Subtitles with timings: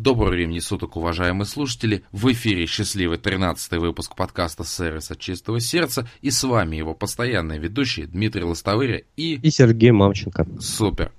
[0.00, 2.04] Доброго времени суток, уважаемые слушатели.
[2.10, 6.08] В эфире счастливый 13 выпуск подкаста «Сервис от чистого сердца».
[6.22, 9.34] И с вами его постоянные ведущие Дмитрий Лостовыря и...
[9.34, 10.46] И Сергей Мамченко.
[10.58, 11.12] Супер.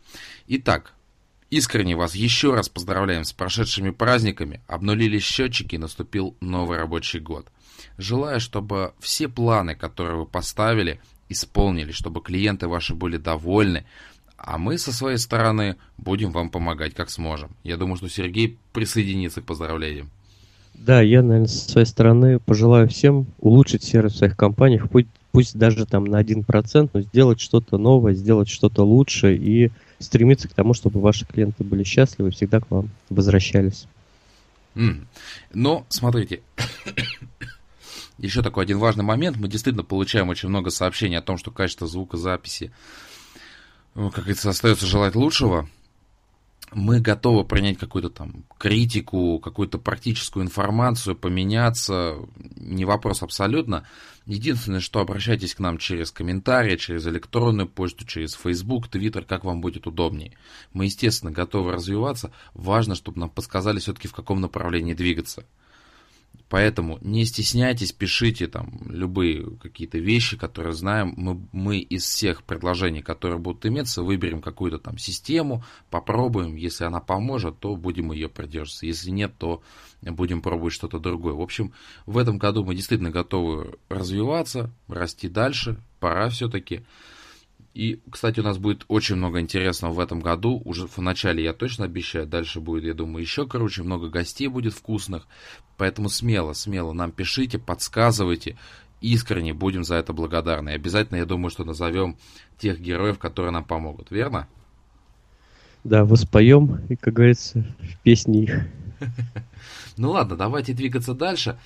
[0.48, 0.96] Итак,
[1.52, 4.62] искренне вас еще раз поздравляем с прошедшими праздниками.
[4.66, 7.50] Обнулились счетчики, наступил новый рабочий год.
[8.00, 13.86] Желаю, чтобы все планы, которые вы поставили, исполнились, чтобы клиенты ваши были довольны,
[14.44, 17.52] а мы со своей стороны будем вам помогать как сможем.
[17.64, 20.10] Я думаю, что Сергей присоединится к поздравлениям.
[20.74, 25.58] Да, я, наверное, со своей стороны пожелаю всем улучшить сервис в своих компаниях, пусть, пусть
[25.58, 30.74] даже там на 1%, но сделать что-то новое, сделать что-то лучше и стремиться к тому,
[30.74, 33.86] чтобы ваши клиенты были счастливы и всегда к вам возвращались.
[34.74, 35.06] Mm.
[35.54, 36.42] Но, смотрите,
[38.18, 39.38] еще такой один важный момент.
[39.38, 42.76] Мы действительно получаем очень много сообщений о том, что качество звукозаписи ну,
[43.94, 45.70] как говорится, остается желать лучшего.
[46.74, 52.16] Мы готовы принять какую-то там критику, какую-то практическую информацию, поменяться.
[52.56, 53.86] Не вопрос абсолютно.
[54.26, 59.60] Единственное, что обращайтесь к нам через комментарии, через электронную почту, через Facebook, Twitter, как вам
[59.60, 60.38] будет удобнее.
[60.72, 62.32] Мы, естественно, готовы развиваться.
[62.54, 65.44] Важно, чтобы нам подсказали все-таки, в каком направлении двигаться.
[66.52, 71.14] Поэтому не стесняйтесь, пишите там любые какие-то вещи, которые знаем.
[71.16, 76.58] Мы, мы из всех предложений, которые будут иметься, выберем какую-то там систему, попробуем.
[76.58, 78.86] Если она поможет, то будем ее придерживаться.
[78.86, 79.62] Если нет, то
[80.02, 81.36] будем пробовать что-то другое.
[81.36, 81.72] В общем,
[82.06, 85.82] в этом году мы действительно готовы развиваться, расти дальше.
[86.02, 86.82] Пора все-таки.
[87.74, 90.62] И, кстати, у нас будет очень много интересного в этом году.
[90.66, 92.28] Уже в начале я точно обещаю.
[92.28, 93.84] Дальше будет, я думаю, еще короче.
[93.84, 95.26] Много гостей будет вкусных.
[95.78, 98.58] Поэтому смело, смело нам пишите, подсказывайте.
[99.00, 100.70] Искренне будем за это благодарны.
[100.72, 102.18] И обязательно, я думаю, что назовем
[102.58, 104.12] тех героев, которые нам помогут.
[104.12, 104.48] Верно?
[105.84, 108.68] Да, воспоем, и, как говорится, в песне их.
[109.98, 111.60] Ну ладно, давайте двигаться дальше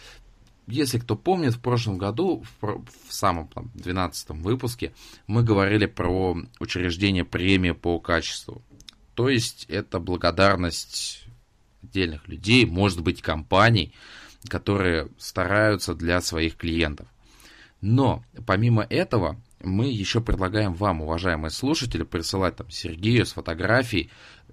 [0.68, 4.94] если кто помнит, в прошлом году, в, в самом там, 12 выпуске,
[5.28, 8.62] мы говорили про учреждение премии по качеству.
[9.14, 11.26] То есть это благодарность
[11.84, 13.94] отдельных людей, может быть, компаний,
[14.50, 17.08] которые стараются для своих клиентов.
[17.82, 24.10] Но помимо этого, мы еще предлагаем вам, уважаемые слушатели, присылать там Сергею с фотографией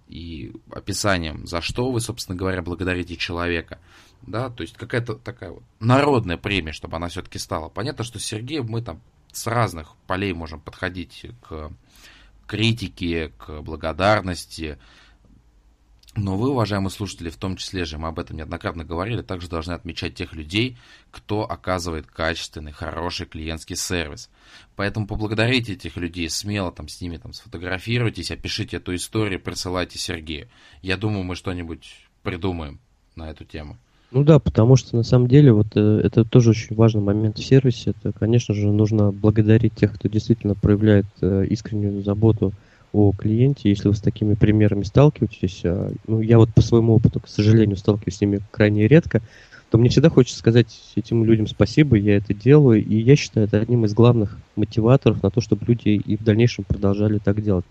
[0.09, 3.79] и описанием, за что вы, собственно говоря, благодарите человека
[4.27, 7.69] да, то есть какая-то такая вот народная премия, чтобы она все-таки стала.
[7.69, 9.01] Понятно, что с Сергеем мы там
[9.33, 11.73] с разных полей можем подходить к
[12.47, 14.79] критике, к благодарности,
[16.15, 19.73] но вы, уважаемые слушатели, в том числе же, мы об этом неоднократно говорили, также должны
[19.73, 20.77] отмечать тех людей,
[21.11, 24.29] кто оказывает качественный, хороший клиентский сервис.
[24.77, 30.51] Поэтому поблагодарите этих людей, смело там с ними там сфотографируйтесь, опишите эту историю, присылайте Сергею.
[30.83, 32.79] Я думаю, мы что-нибудь придумаем
[33.15, 33.79] на эту тему.
[34.13, 37.45] Ну да, потому что на самом деле вот э, это тоже очень важный момент в
[37.45, 37.95] сервисе.
[37.97, 42.53] Это, конечно же, нужно благодарить тех, кто действительно проявляет э, искреннюю заботу
[42.93, 43.71] о клиенте.
[43.71, 47.79] Если вы с такими примерами сталкиваетесь, а, ну я вот по своему опыту, к сожалению,
[47.79, 49.23] сталкиваюсь с ними крайне редко,
[49.71, 53.59] то мне всегда хочется сказать этим людям спасибо, я это делаю, и я считаю это
[53.59, 57.65] одним из главных мотиваторов на то, чтобы люди и в дальнейшем продолжали так делать.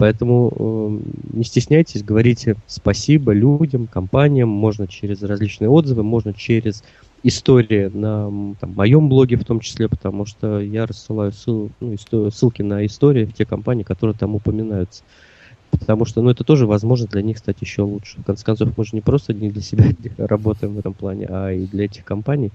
[0.00, 6.82] Поэтому э, не стесняйтесь, говорите спасибо людям, компаниям, можно через различные отзывы, можно через
[7.22, 12.62] истории на там, моем блоге в том числе, потому что я рассылаю ссыл, ну, ссылки
[12.62, 15.02] на истории в те компании, которые там упоминаются.
[15.70, 18.22] Потому что ну, это тоже возможно для них стать еще лучше.
[18.22, 19.84] В конце концов, мы же не просто не для себя
[20.16, 22.52] работаем в этом плане, а и для этих компаний.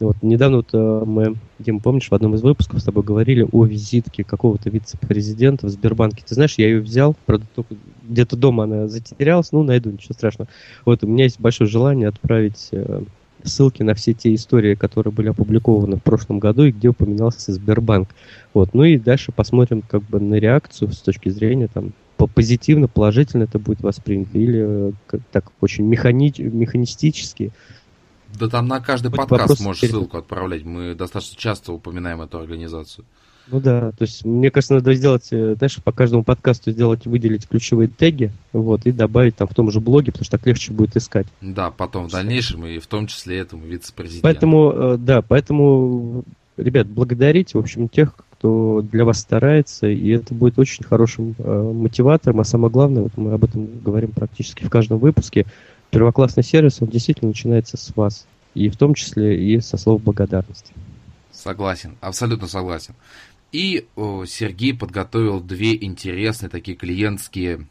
[0.00, 3.64] Вот недавно вот э, мы, Дим, помнишь, в одном из выпусков с тобой говорили о
[3.64, 6.24] визитке какого-то вице-президента в Сбербанке.
[6.26, 10.48] Ты знаешь, я ее взял, правда, только где-то дома она затерялась, ну, найду, ничего страшного.
[10.84, 13.02] Вот, у меня есть большое желание отправить э,
[13.44, 18.08] ссылки на все те истории, которые были опубликованы в прошлом году и где упоминался Сбербанк.
[18.54, 21.92] Вот, ну и дальше посмотрим как бы на реакцию с точки зрения там
[22.26, 27.52] позитивно, положительно это будет воспринято или э, как, так очень механи механистически.
[28.38, 29.92] Да там на каждый Хоть подкаст можешь перед...
[29.94, 30.64] ссылку отправлять.
[30.64, 33.04] Мы достаточно часто упоминаем эту организацию.
[33.50, 37.48] Ну да, то есть мне кажется, надо сделать, э, знаешь, по каждому подкасту сделать, выделить
[37.48, 40.96] ключевые теги, вот, и добавить там в том же блоге, потому что так легче будет
[40.96, 41.26] искать.
[41.40, 44.22] Да, потом в дальнейшем и в том числе этому вице-президенту.
[44.22, 46.24] Поэтому, э, да, поэтому,
[46.56, 51.72] ребят, благодарите, в общем, тех, кто для вас старается, и это будет очень хорошим э,
[51.74, 55.44] мотиватором, а самое главное, вот мы об этом говорим практически в каждом выпуске,
[55.90, 58.26] первоклассный сервис, он действительно начинается с вас.
[58.54, 60.72] И в том числе и со слов благодарности.
[61.30, 62.94] Согласен, абсолютно согласен.
[63.52, 67.66] И о, Сергей подготовил две интересные такие клиентские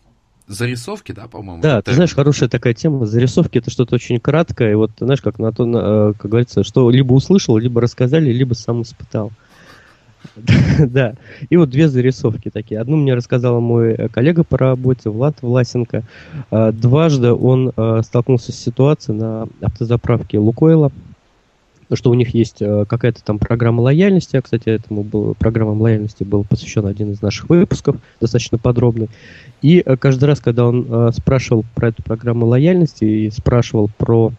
[0.47, 1.61] зарисовки, да, по-моему?
[1.61, 3.05] Да, ты знаешь, хорошая такая тема.
[3.05, 4.71] Зарисовки это что-то очень краткое.
[4.71, 8.53] И вот, знаешь, как на то, на, как говорится, что либо услышал, либо рассказали, либо
[8.53, 9.31] сам испытал.
[10.87, 11.15] Да.
[11.49, 12.79] И вот две зарисовки такие.
[12.79, 16.03] Одну мне рассказал мой э, коллега по работе, Влад Власенко.
[16.51, 20.91] А, дважды он э, столкнулся с ситуацией на автозаправке Лукойла,
[21.91, 24.35] что у них есть э, какая-то там программа лояльности.
[24.35, 29.09] А, кстати, этому был, программам лояльности был посвящен один из наших выпусков, достаточно подробный.
[29.61, 34.31] И каждый раз, когда он спрашивал про эту программу лояльности и спрашивал про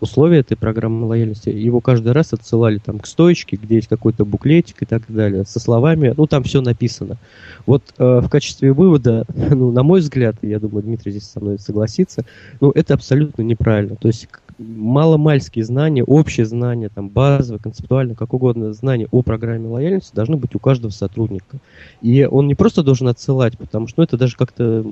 [0.00, 4.82] условия этой программы лояльности, его каждый раз отсылали там к стоечке, где есть какой-то буклетик
[4.82, 7.16] и так далее, со словами, ну там все написано.
[7.64, 11.58] Вот э, в качестве вывода, ну, на мой взгляд, я думаю, Дмитрий здесь со мной
[11.58, 12.24] согласится,
[12.60, 13.96] ну, это абсолютно неправильно.
[13.96, 14.28] То есть
[14.58, 20.54] маломальские знания, общие знания, там, базовые, концептуальные, как угодно, знания о программе лояльности должны быть
[20.54, 21.58] у каждого сотрудника.
[22.00, 24.84] И он не просто должен отсылать, потому что ну, это даже как-то,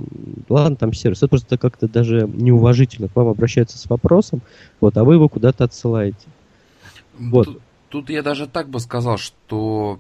[0.49, 4.43] ладно, там сервис, это просто как-то даже неуважительно к вам обращаются с вопросом,
[4.81, 6.27] вот, а вы его куда-то отсылаете.
[7.19, 7.47] Вот.
[7.47, 9.99] Тут, тут я даже так бы сказал, что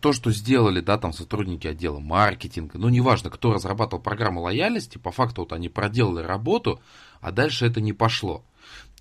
[0.00, 5.12] то, что сделали, да, там сотрудники отдела маркетинга, ну, неважно, кто разрабатывал программу лояльности, по
[5.12, 6.80] факту вот они проделали работу,
[7.20, 8.42] а дальше это не пошло.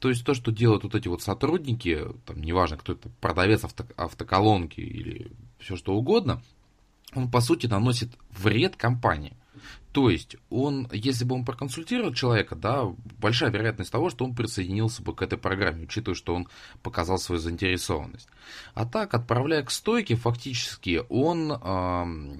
[0.01, 3.86] То есть то, что делают вот эти вот сотрудники, там, неважно, кто это, продавец авто,
[3.95, 6.42] автоколонки или все что угодно,
[7.13, 9.38] он, по сути, наносит вред компании.
[9.92, 12.86] То есть, он, если бы он проконсультировал человека, да,
[13.19, 16.48] большая вероятность того, что он присоединился бы к этой программе, учитывая, что он
[16.81, 18.27] показал свою заинтересованность.
[18.74, 22.38] А так, отправляя к стойке, фактически он э,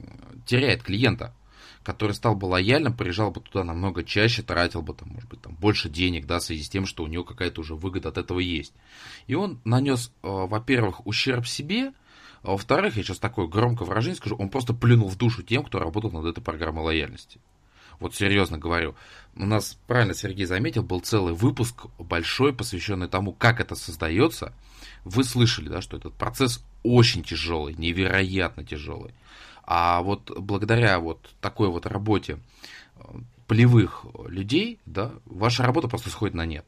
[0.48, 1.36] теряет клиента
[1.84, 5.56] который стал бы лояльным, приезжал бы туда намного чаще, тратил бы там, может быть, там
[5.56, 8.40] больше денег, да, в связи с тем, что у него какая-то уже выгода от этого
[8.40, 8.74] есть.
[9.28, 11.94] И он нанес, э, во-первых, ущерб себе,
[12.44, 15.80] а во-вторых, я сейчас такое громкое выражение скажу, он просто плюнул в душу тем, кто
[15.80, 17.40] работал над этой программой лояльности.
[18.00, 18.96] Вот серьезно говорю.
[19.36, 24.54] У нас, правильно Сергей заметил, был целый выпуск большой, посвященный тому, как это создается.
[25.06, 29.14] Вы слышали, да, что этот процесс очень тяжелый, невероятно тяжелый.
[29.74, 32.40] А вот благодаря вот такой вот работе
[32.98, 33.04] э,
[33.48, 36.66] полевых людей, да, ваша работа просто сходит на нет.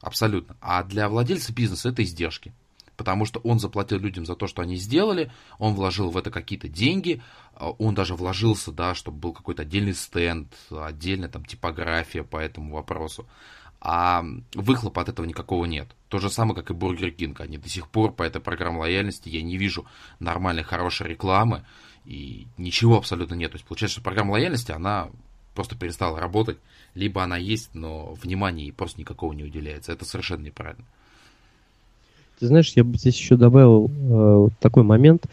[0.00, 0.56] Абсолютно.
[0.60, 2.52] А для владельца бизнеса это издержки.
[2.96, 6.68] Потому что он заплатил людям за то, что они сделали, он вложил в это какие-то
[6.68, 7.20] деньги,
[7.56, 12.76] э, он даже вложился, да, чтобы был какой-то отдельный стенд, отдельная там типография по этому
[12.76, 13.26] вопросу.
[13.80, 15.88] А выхлопа от этого никакого нет.
[16.10, 17.40] То же самое, как и Бургер Кинг.
[17.40, 19.84] Они до сих пор по этой программе лояльности я не вижу
[20.20, 21.64] нормальной, хорошей рекламы
[22.06, 23.52] и ничего абсолютно нет.
[23.52, 25.08] То есть получается, что программа лояльности, она
[25.54, 26.58] просто перестала работать,
[26.94, 29.92] либо она есть, но внимания ей просто никакого не уделяется.
[29.92, 30.84] Это совершенно неправильно.
[32.38, 35.26] Ты знаешь, я бы здесь еще добавил э, такой момент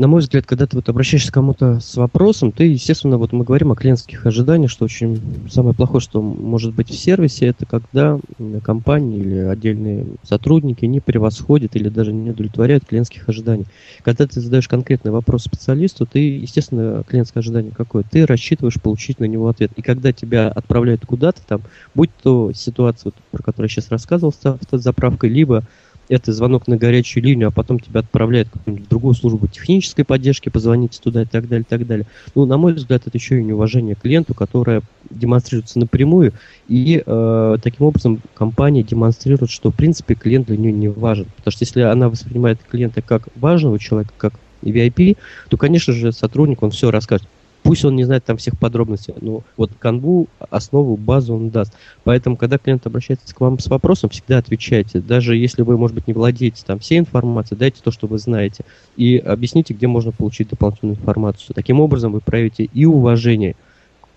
[0.00, 3.44] на мой взгляд, когда ты вот обращаешься к кому-то с вопросом, ты, естественно, вот мы
[3.44, 8.18] говорим о клиентских ожиданиях, что очень самое плохое, что может быть в сервисе, это когда
[8.64, 13.66] компании или отдельные сотрудники не превосходят или даже не удовлетворяют клиентских ожиданий.
[14.02, 18.02] Когда ты задаешь конкретный вопрос специалисту, ты, естественно, клиентское ожидание какое?
[18.02, 19.72] Ты рассчитываешь получить на него ответ.
[19.76, 21.60] И когда тебя отправляют куда-то там,
[21.94, 25.62] будь то ситуация, про которую я сейчас рассказывал с автозаправкой, либо
[26.10, 31.00] это звонок на горячую линию, а потом тебя отправляют в другую службу технической поддержки, позвоните
[31.00, 32.06] туда и так далее, и так далее.
[32.34, 36.32] Ну, на мой взгляд, это еще и неуважение клиенту, которое демонстрируется напрямую,
[36.68, 41.26] и э, таким образом компания демонстрирует, что, в принципе, клиент для нее не важен.
[41.36, 45.16] Потому что если она воспринимает клиента как важного человека, как VIP,
[45.48, 47.28] то, конечно же, сотрудник, он все расскажет.
[47.70, 51.72] Пусть он не знает там всех подробностей, но вот канву, основу, базу он даст.
[52.02, 54.98] Поэтому, когда клиент обращается к вам с вопросом, всегда отвечайте.
[54.98, 58.64] Даже если вы, может быть, не владеете там всей информацией, дайте то, что вы знаете.
[58.96, 61.54] И объясните, где можно получить дополнительную информацию.
[61.54, 63.54] Таким образом, вы проявите и уважение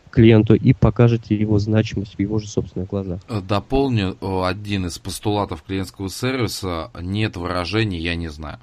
[0.09, 3.19] клиенту и покажете его значимость в его же собственных глазах.
[3.47, 6.89] Дополню один из постулатов клиентского сервиса.
[6.99, 8.57] Нет выражения «я не знаю».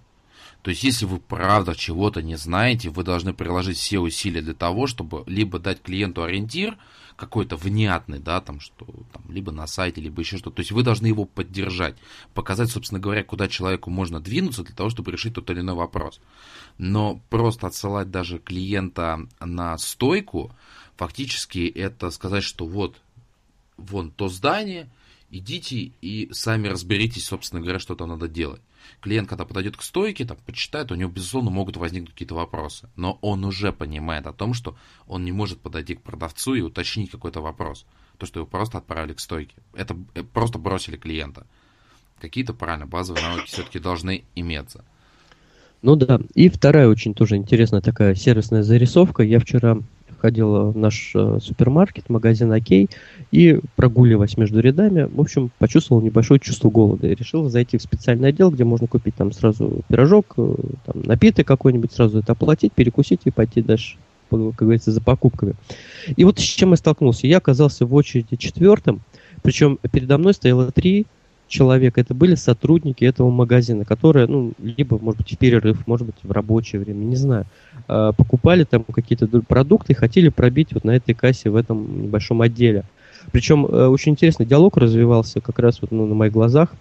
[0.62, 4.86] То есть, если вы правда чего-то не знаете, вы должны приложить все усилия для того,
[4.86, 6.76] чтобы либо дать клиенту ориентир,
[7.16, 10.56] какой-то внятный, да, там, что там, либо на сайте, либо еще что-то.
[10.56, 11.96] То есть вы должны его поддержать,
[12.34, 16.20] показать, собственно говоря, куда человеку можно двинуться для того, чтобы решить тот или иной вопрос.
[16.78, 20.50] Но просто отсылать даже клиента на стойку,
[20.96, 22.96] фактически это сказать, что вот,
[23.76, 24.90] вон то здание,
[25.30, 28.62] идите и сами разберитесь, собственно говоря, что там надо делать
[29.00, 32.88] клиент, когда подойдет к стойке, там, почитает, у него, безусловно, могут возникнуть какие-то вопросы.
[32.96, 37.10] Но он уже понимает о том, что он не может подойти к продавцу и уточнить
[37.10, 37.86] какой-то вопрос.
[38.18, 39.54] То, что его просто отправили к стойке.
[39.74, 41.46] Это э, просто бросили клиента.
[42.20, 44.84] Какие-то, правильно, базовые навыки все-таки должны иметься.
[45.82, 46.20] Ну да.
[46.34, 49.22] И вторая очень тоже интересная такая сервисная зарисовка.
[49.22, 49.78] Я вчера
[50.20, 52.88] ходил в наш э, супермаркет, магазин Окей,
[53.30, 58.28] и прогуливаясь между рядами, в общем, почувствовал небольшое чувство голода и решил зайти в специальный
[58.28, 60.54] отдел, где можно купить там сразу пирожок, э,
[60.86, 63.96] там, напиток какой-нибудь, сразу это оплатить, перекусить и пойти дальше,
[64.30, 65.54] как говорится, за покупками.
[66.16, 67.26] И вот с чем я столкнулся.
[67.26, 69.00] Я оказался в очереди четвертым,
[69.42, 71.06] причем передо мной стояло три
[71.50, 76.16] человек, это были сотрудники этого магазина, которые, ну, либо, может быть, в перерыв, может быть,
[76.22, 77.44] в рабочее время, не знаю,
[77.88, 82.40] а, покупали там какие-то продукты и хотели пробить вот на этой кассе в этом небольшом
[82.40, 82.84] отделе.
[83.32, 86.72] Причем э, очень интересный диалог развивался как раз вот ну, на моих глазах,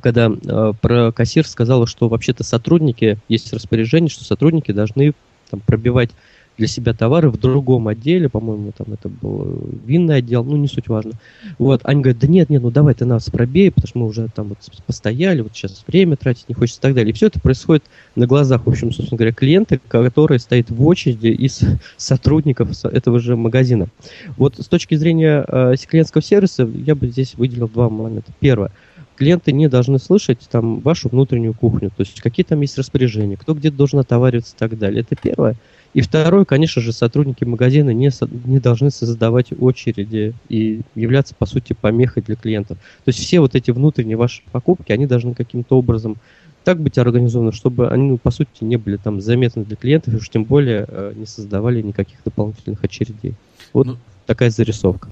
[0.00, 5.14] когда э, про кассир сказала, что вообще-то сотрудники, есть распоряжение, что сотрудники должны
[5.48, 6.10] там, пробивать
[6.58, 10.88] для себя товары в другом отделе, по-моему, там это был винный отдел, ну, не суть
[10.88, 11.12] важно.
[11.58, 14.28] Вот, они говорят, да нет, нет, ну давай ты нас пробей, потому что мы уже
[14.34, 17.10] там вот постояли, вот сейчас время тратить не хочется и так далее.
[17.10, 17.84] И все это происходит
[18.14, 21.60] на глазах, в общем, собственно говоря, клиенты, которые стоят в очереди из
[21.96, 23.88] сотрудников этого же магазина.
[24.36, 28.32] Вот с точки зрения э, клиентского сервиса я бы здесь выделил два момента.
[28.40, 28.72] Первое
[29.16, 33.54] клиенты не должны слышать там вашу внутреннюю кухню, то есть какие там есть распоряжения, кто
[33.54, 35.00] где-то должен отовариваться и так далее.
[35.00, 35.56] Это первое.
[35.94, 38.10] И второе, конечно же, сотрудники магазина не,
[38.44, 42.76] не должны создавать очереди и являться, по сути, помехой для клиентов.
[43.04, 46.18] То есть все вот эти внутренние ваши покупки, они должны каким-то образом
[46.64, 50.16] так быть организованы, чтобы они, ну, по сути, не были там заметны для клиентов, и
[50.16, 53.34] уж тем более э, не создавали никаких дополнительных очередей.
[53.72, 53.96] Вот ну,
[54.26, 55.08] такая зарисовка.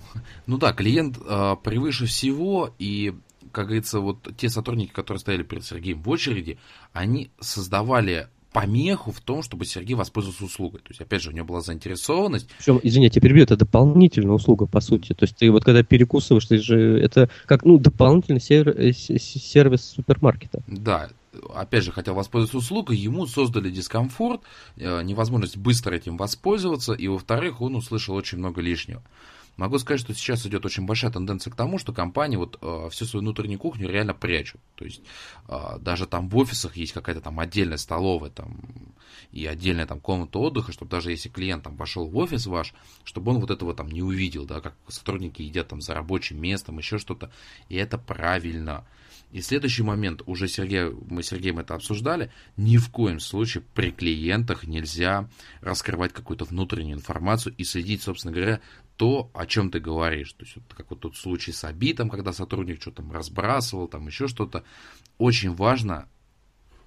[0.46, 3.14] Ну да, клиент э, превыше всего, и,
[3.54, 6.58] как говорится, вот те сотрудники, которые стояли перед Сергеем в очереди,
[6.92, 10.80] они создавали помеху в том, чтобы Сергей воспользовался услугой.
[10.80, 12.48] То есть, опять же, у него была заинтересованность.
[12.58, 15.12] Причем, извините, я перебью, это дополнительная услуга, по сути.
[15.12, 20.62] То есть, ты вот когда перекусываешь, ты же это как, ну, дополнительный э, сервис супермаркета.
[20.68, 21.10] Да,
[21.52, 24.42] опять же, хотел воспользоваться услугой, ему создали дискомфорт,
[24.76, 29.02] э, невозможность быстро этим воспользоваться, и, во-вторых, он услышал очень много лишнего.
[29.56, 33.04] Могу сказать, что сейчас идет очень большая тенденция к тому, что компании вот э, всю
[33.04, 34.60] свою внутреннюю кухню реально прячут.
[34.74, 35.02] То есть
[35.48, 38.60] э, даже там в офисах есть какая-то там отдельная столовая там,
[39.30, 43.32] и отдельная там комната отдыха, чтобы даже если клиент там пошел в офис ваш, чтобы
[43.32, 46.98] он вот этого там не увидел, да, как сотрудники едят там за рабочим местом, еще
[46.98, 47.30] что-то.
[47.68, 48.84] И это правильно.
[49.34, 53.90] И следующий момент, уже Сергей, мы с Сергеем это обсуждали, ни в коем случае при
[53.90, 55.28] клиентах нельзя
[55.60, 58.60] раскрывать какую-то внутреннюю информацию и следить, собственно говоря,
[58.96, 60.32] то, о чем ты говоришь.
[60.32, 64.06] То есть, вот, как вот тот случай с Абитом, когда сотрудник что-то там разбрасывал, там
[64.06, 64.64] еще что-то.
[65.18, 66.08] Очень важно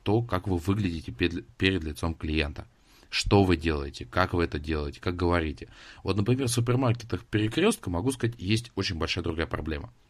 [0.04, 2.68] то, как вы выглядите перед, перед лицом клиента.
[3.10, 5.70] Что вы делаете, как вы это делаете, как говорите.
[6.04, 9.94] Вот, например, в супермаркетах перекрестка, могу сказать, есть очень большая другая проблема–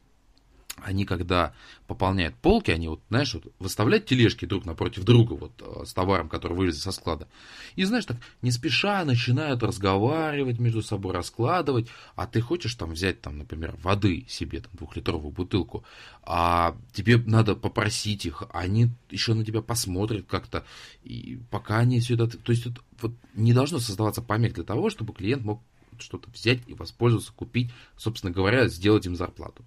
[0.83, 1.53] они когда
[1.87, 6.29] пополняют полки, они вот, знаешь, вот выставляют тележки друг напротив друга вот э, с товаром,
[6.29, 7.27] который вывезли со склада.
[7.75, 13.21] И, знаешь, так не спеша начинают разговаривать между собой, раскладывать, а ты хочешь там взять,
[13.21, 15.83] там, например, воды себе, там, двухлитровую бутылку,
[16.23, 20.65] а тебе надо попросить их, они еще на тебя посмотрят как-то,
[21.03, 22.27] и пока они все это...
[22.27, 25.61] То есть вот, вот не должно создаваться помех для того, чтобы клиент мог
[25.99, 29.65] что-то взять и воспользоваться, купить, собственно говоря, сделать им зарплату.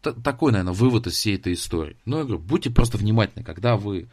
[0.00, 1.96] Такой, наверное, вывод из всей этой истории.
[2.04, 4.08] Но я говорю, будьте просто внимательны, когда вы,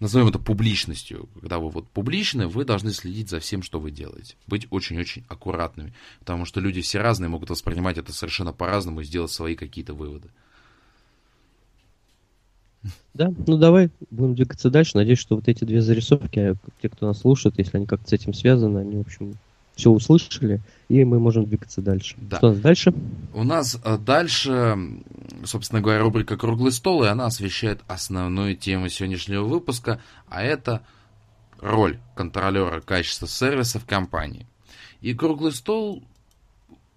[0.00, 4.36] назовем это публичностью, когда вы вот публичны, вы должны следить за всем, что вы делаете.
[4.46, 9.30] Быть очень-очень аккуратными, потому что люди все разные, могут воспринимать это совершенно по-разному и сделать
[9.30, 10.30] свои какие-то выводы.
[13.14, 14.96] Да, ну давай будем двигаться дальше.
[14.96, 18.32] Надеюсь, что вот эти две зарисовки, те, кто нас слушает, если они как-то с этим
[18.32, 19.36] связаны, они, в общем,
[19.76, 22.16] все услышали, и мы можем двигаться дальше.
[22.18, 22.38] Да.
[22.38, 22.94] Что у нас дальше?
[23.34, 24.78] У нас э, дальше,
[25.44, 30.82] собственно говоря, рубрика «Круглый стол», и она освещает основную тему сегодняшнего выпуска, а это
[31.60, 34.46] роль контролера качества сервиса в компании.
[35.02, 36.02] И «Круглый стол»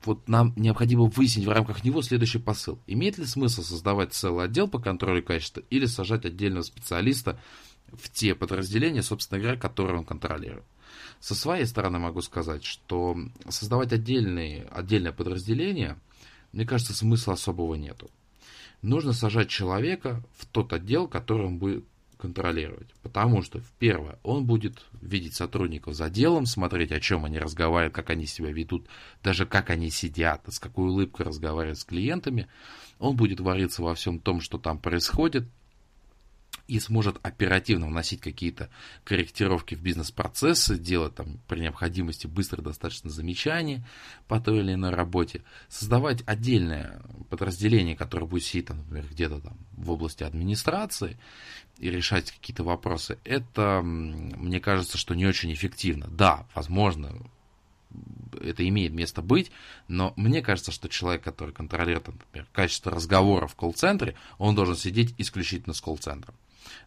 [0.05, 2.79] вот нам необходимо выяснить в рамках него следующий посыл.
[2.87, 7.37] Имеет ли смысл создавать целый отдел по контролю качества или сажать отдельного специалиста
[7.91, 10.63] в те подразделения, собственно говоря, которые он контролирует?
[11.19, 13.17] Со своей стороны могу сказать, что
[13.49, 15.97] создавать отдельные, отдельное подразделение,
[16.53, 18.09] мне кажется, смысла особого нету.
[18.81, 21.83] Нужно сажать человека в тот отдел, который он будет
[22.19, 22.89] контролировать.
[23.01, 28.09] Потому что, первое, он будет видеть сотрудников за делом, смотреть, о чем они разговаривают, как
[28.09, 28.87] они себя ведут,
[29.23, 32.47] даже как они сидят, с какой улыбкой разговаривают с клиентами.
[32.99, 35.47] Он будет вариться во всем том, что там происходит,
[36.69, 38.69] и сможет оперативно вносить какие-то
[39.03, 43.83] корректировки в бизнес-процессы, делать там при необходимости быстро достаточно замечания
[44.27, 49.89] по той или иной работе, создавать отдельное подразделение, которое будет сидеть, например, где-то там в
[49.89, 51.17] области администрации
[51.79, 56.07] и решать какие-то вопросы, это, мне кажется, что не очень эффективно.
[56.07, 57.15] Да, возможно,
[58.39, 59.51] это имеет место быть,
[59.87, 65.15] но мне кажется, что человек, который контролирует, например, качество разговора в колл-центре, он должен сидеть
[65.17, 66.35] исключительно с колл-центром,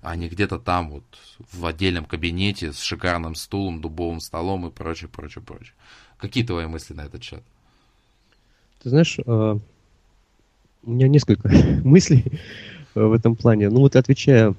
[0.00, 1.04] а не где-то там вот
[1.52, 5.74] в отдельном кабинете с шикарным стулом, дубовым столом и прочее, прочее, прочее.
[6.18, 7.42] Какие твои мысли на этот счет?
[8.82, 9.58] Ты знаешь, а,
[10.82, 11.48] у меня несколько
[11.84, 12.40] мыслей
[12.94, 13.70] в этом плане.
[13.70, 14.54] Ну вот отвечая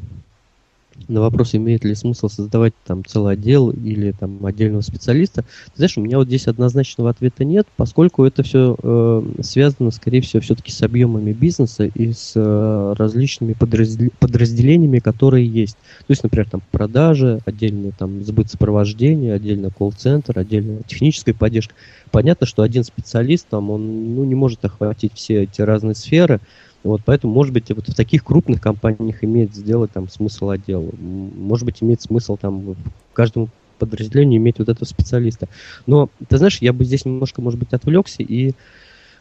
[1.08, 5.98] на вопрос, имеет ли смысл создавать там целый отдел или там отдельного специалиста, ты знаешь,
[5.98, 10.72] у меня вот здесь однозначного ответа нет, поскольку это все э, связано, скорее всего, все-таки
[10.72, 14.10] с объемами бизнеса и с э, различными подраздел...
[14.20, 15.76] подразделениями, которые есть.
[15.76, 21.74] То есть, например, там продажи, отдельно там сбыт сопровождения, отдельно колл-центр, отдельно техническая поддержка.
[22.12, 26.40] Понятно, что один специалист там, он ну, не может охватить все эти разные сферы,
[26.84, 30.94] вот, поэтому, может быть, вот в таких крупных компаниях имеет сделать там смысл отдел.
[31.00, 32.76] Может быть, имеет смысл там
[33.14, 33.48] каждому
[33.80, 35.48] подразделению иметь вот этого специалиста.
[35.86, 38.52] Но, ты знаешь, я бы здесь немножко, может быть, отвлекся и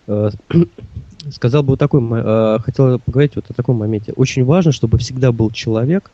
[0.09, 0.31] э,
[1.31, 4.13] сказал бы вот такой, э, хотел поговорить вот о таком моменте.
[4.17, 6.11] Очень важно, чтобы всегда был человек,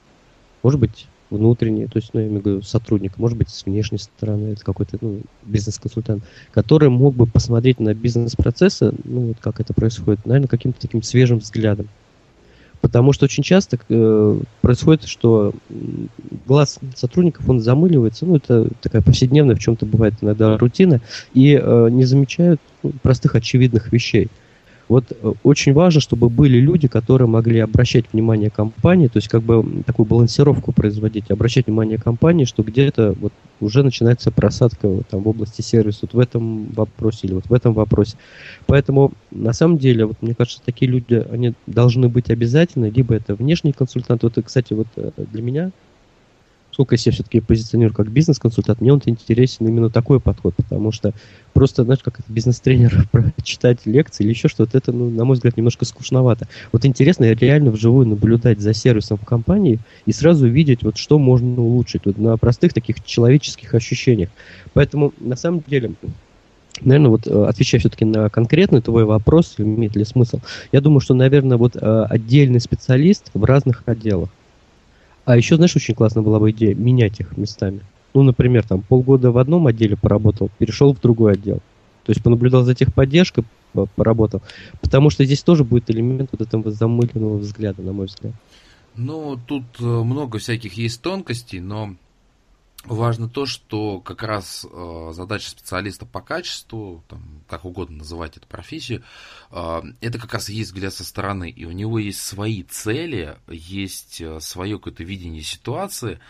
[0.62, 3.98] может быть, внутренний, то есть, ну, я имею в виду сотрудник, может быть, с внешней
[3.98, 9.74] стороны, это какой-то ну, бизнес-консультант, который мог бы посмотреть на бизнес-процессы, ну, вот как это
[9.74, 11.88] происходит, наверное, каким-то таким свежим взглядом.
[12.80, 15.52] Потому что очень часто э, происходит, что
[16.46, 21.00] глаз сотрудников, он замыливается, ну, это такая повседневная, в чем-то бывает иногда рутина,
[21.34, 24.28] и э, не замечают ну, простых очевидных вещей.
[24.88, 29.42] Вот э, очень важно, чтобы были люди, которые могли обращать внимание компании, то есть как
[29.42, 35.22] бы такую балансировку производить, обращать внимание компании, что где-то вот уже начинается просадка вот, там,
[35.22, 38.16] в области сервиса вот в этом вопросе или вот в этом вопросе.
[38.66, 43.34] Поэтому на самом деле, вот мне кажется, такие люди, они должны быть обязательны, либо это
[43.34, 44.22] внешний консультант.
[44.22, 45.70] Вот, кстати, вот э, для меня
[46.78, 51.12] сколько я себя все-таки позиционирую как бизнес-консультант, мне он интересен именно такой подход, потому что
[51.52, 53.08] просто, знаешь, как бизнес-тренер
[53.42, 56.46] читать лекции или еще что-то, это, ну, на мой взгляд, немножко скучновато.
[56.70, 61.60] Вот интересно реально вживую наблюдать за сервисом в компании и сразу видеть, вот что можно
[61.60, 64.28] улучшить вот на простых таких человеческих ощущениях.
[64.72, 65.94] Поэтому, на самом деле,
[66.80, 70.38] Наверное, вот э, отвечая все-таки на конкретный твой вопрос, имеет ли смысл,
[70.70, 74.28] я думаю, что, наверное, вот э, отдельный специалист в разных отделах.
[75.28, 77.82] А еще, знаешь, очень классно была бы идея менять их местами.
[78.14, 81.58] Ну, например, там полгода в одном отделе поработал, перешел в другой отдел.
[82.04, 83.44] То есть понаблюдал за техподдержкой,
[83.94, 84.40] поработал.
[84.80, 88.32] Потому что здесь тоже будет элемент вот этого замыленного взгляда, на мой взгляд.
[88.96, 91.94] Ну, тут э, много всяких есть тонкостей, но
[92.84, 98.46] важно то, что как раз э, задача специалиста по качеству, там, как угодно называть эту
[98.46, 99.02] профессию,
[99.50, 104.20] э, это как раз есть взгляд со стороны, и у него есть свои цели, есть
[104.20, 106.20] э, свое какое-то видение ситуации,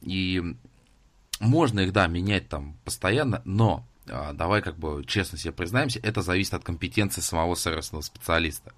[0.00, 0.42] и
[1.38, 6.22] можно их, да, менять там постоянно, но э, давай как бы честно себе признаемся, это
[6.22, 8.72] зависит от компетенции самого сервисного специалиста.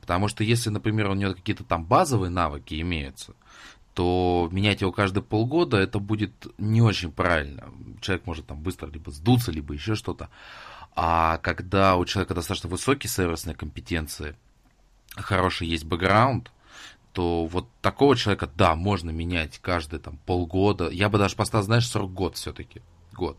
[0.00, 3.34] Потому что если, например, у него какие-то там базовые навыки имеются,
[3.94, 7.72] то менять его каждые полгода это будет не очень правильно.
[8.00, 10.28] Человек может там быстро либо сдуться, либо еще что-то.
[10.96, 14.36] А когда у человека достаточно высокие сервисные компетенции,
[15.16, 16.50] хороший есть бэкграунд,
[17.12, 20.88] то вот такого человека, да, можно менять каждые там полгода.
[20.90, 22.82] Я бы даже поставил, знаешь, срок год все-таки.
[23.12, 23.38] Год.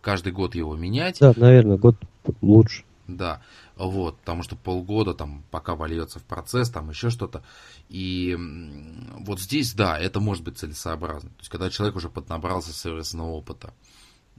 [0.00, 1.18] Каждый год его менять.
[1.20, 1.96] Да, наверное, год
[2.40, 2.84] лучше.
[3.06, 3.42] Да,
[3.76, 7.42] вот, потому что полгода там пока вольется в процесс, там еще что-то.
[7.88, 8.36] И
[9.20, 11.30] вот здесь, да, это может быть целесообразно.
[11.30, 13.72] То есть, когда человек уже поднабрался сервисного опыта.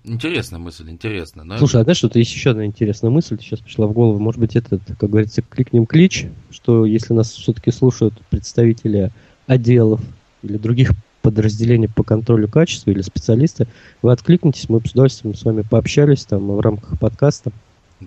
[0.06, 1.46] Интересная мысль, интересная.
[1.46, 4.20] Но Слушай, а знаешь, что-то есть еще одна интересная мысль, сейчас пришла в голову.
[4.20, 9.12] Может быть, это, как говорится, кликнем клич, что если нас все-таки слушают представители
[9.48, 10.02] отделов
[10.42, 10.92] или других
[11.22, 13.68] подразделений по контролю качества или специалисты,
[14.02, 17.54] вы откликнитесь, мы с удовольствием с вами пообщались там в рамках подкаста.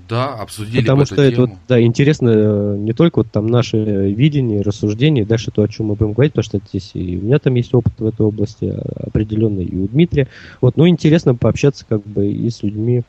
[0.08, 4.62] Да, обсудили Потому что это вот, да, интересно э, не только вот там наше видение,
[4.62, 7.54] рассуждение, дальше то, о чем мы будем говорить, потому что здесь и у меня там
[7.54, 10.28] есть опыт в этой области а, определенный, и у Дмитрия.
[10.60, 13.02] Вот, ну, интересно пообщаться как бы и с людьми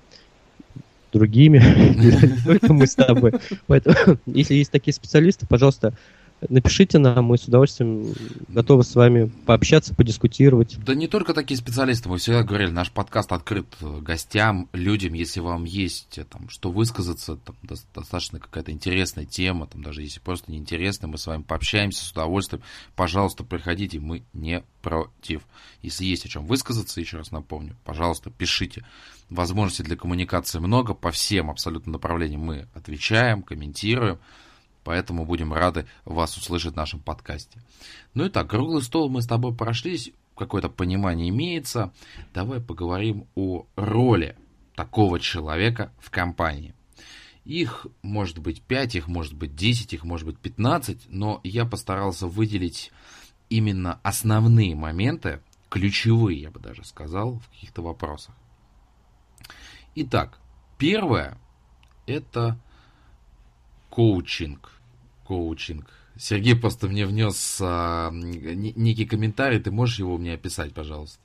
[1.14, 1.58] другими,
[1.96, 3.34] не только мы с тобой.
[3.68, 5.94] Поэтому, если есть такие специалисты, пожалуйста,
[6.50, 8.14] Напишите нам, мы с удовольствием
[8.48, 10.78] готовы с вами пообщаться, подискутировать.
[10.84, 15.64] Да не только такие специалисты, мы всегда говорили, наш подкаст открыт гостям, людям, если вам
[15.64, 17.56] есть там, что высказаться, там,
[17.96, 22.62] достаточно какая-то интересная тема, там, даже если просто неинтересно, мы с вами пообщаемся с удовольствием.
[22.96, 25.42] Пожалуйста, приходите, мы не против.
[25.82, 28.86] Если есть о чем высказаться, еще раз напомню, пожалуйста, пишите.
[29.30, 34.20] Возможностей для коммуникации много, по всем абсолютно направлениям мы отвечаем, комментируем.
[34.88, 37.62] Поэтому будем рады вас услышать в нашем подкасте.
[38.14, 41.92] Ну и так, круглый стол мы с тобой прошлись, какое-то понимание имеется.
[42.34, 44.38] Давай поговорим о роли
[44.76, 46.74] такого человека в компании.
[47.44, 52.26] Их может быть 5, их может быть 10, их может быть 15, но я постарался
[52.26, 52.94] выделить
[53.50, 58.34] именно основные моменты, ключевые, я бы даже сказал, в каких-то вопросах.
[59.96, 60.40] Итак,
[60.78, 61.38] первое–
[62.06, 62.58] это
[63.90, 64.77] коучинг.
[65.28, 65.86] Коучинг.
[66.18, 71.20] Сергей просто мне внес а, некий комментарий, ты можешь его мне описать, пожалуйста?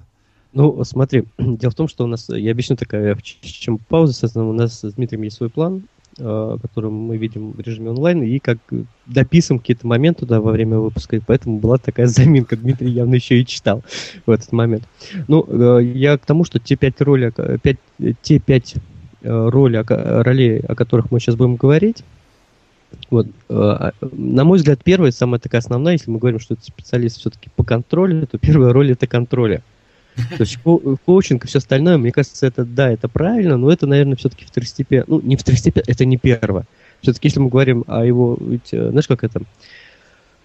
[0.52, 4.52] Ну, смотри, дело в том, что у нас, я объясню такая, чем пауза, соответственно, у
[4.52, 5.84] нас с Дмитрием есть свой план,
[6.18, 8.58] а, который мы видим в режиме онлайн, и как
[9.06, 12.56] дописываем какие-то моменты туда во время выпуска, и поэтому была такая заминка.
[12.56, 13.82] Дмитрий явно еще и читал
[14.26, 14.84] в этот момент.
[15.26, 17.78] Ну, э, я к тому, что те пять роли, пять,
[18.20, 18.74] те пять
[19.22, 22.04] э, роли, ролей, о которых мы сейчас будем говорить,
[23.10, 26.64] вот, э, а, на мой взгляд, первая, самая такая основная, если мы говорим, что это
[26.64, 29.62] специалист все-таки по контролю, то первая роль это контроля.
[30.16, 33.86] То есть ко- коучинг и все остальное, мне кажется, это да, это правильно, но это,
[33.86, 35.04] наверное, все-таки второстепенно.
[35.06, 36.64] Ну, не второстепенно, это не первое.
[37.00, 39.42] Все-таки, если мы говорим о его, ведь, э, знаешь, как это,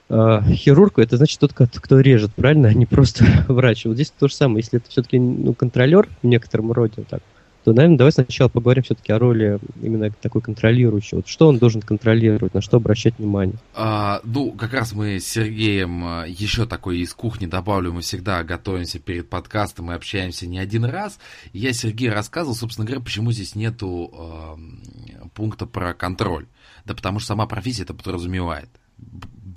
[0.09, 3.85] э, хирург, это значит тот, кто режет, правильно, а не просто врач.
[3.85, 7.21] Вот здесь то же самое, если это все-таки ну, контролер в некотором роде, так,
[7.67, 11.17] то, наверное, давай сначала поговорим все-таки о роли именно такой контролирующей.
[11.17, 13.57] Вот что он должен контролировать, на что обращать внимание?
[13.73, 18.41] А, ну, как раз мы с Сергеем а, еще такой из кухни добавлю, мы всегда
[18.45, 21.19] готовимся перед подкастом и общаемся не один раз.
[21.51, 26.45] Я Сергею рассказывал, собственно говоря, почему здесь нету э, пункта про контроль.
[26.85, 28.69] Да потому что сама профессия это подразумевает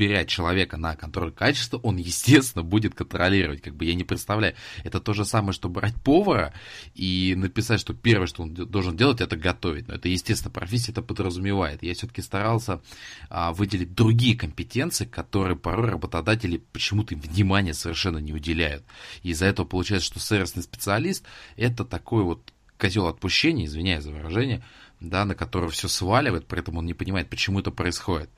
[0.01, 3.61] беря человека на контроль качества, он, естественно, будет контролировать.
[3.61, 4.55] Как бы я не представляю.
[4.83, 6.55] Это то же самое, что брать повара
[6.95, 9.89] и написать, что первое, что он должен делать, это готовить.
[9.89, 11.83] Но это, естественно, профессия это подразумевает.
[11.83, 12.81] Я все-таки старался
[13.29, 18.85] а, выделить другие компетенции, которые порой работодатели почему-то им внимания совершенно не уделяют.
[19.23, 24.65] И из-за этого получается, что сервисный специалист это такой вот козел отпущения, извиняюсь за выражение,
[24.99, 28.31] да, на которого все сваливает, при этом он не понимает, почему это происходит.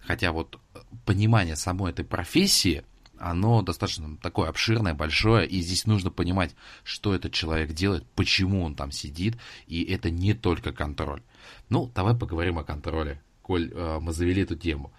[0.00, 0.58] Хотя вот
[1.04, 2.84] понимание самой этой профессии,
[3.18, 8.74] оно достаточно такое обширное, большое, и здесь нужно понимать, что этот человек делает, почему он
[8.74, 11.22] там сидит, и это не только контроль.
[11.68, 14.92] Ну, давай поговорим о контроле, коль э, мы завели эту тему.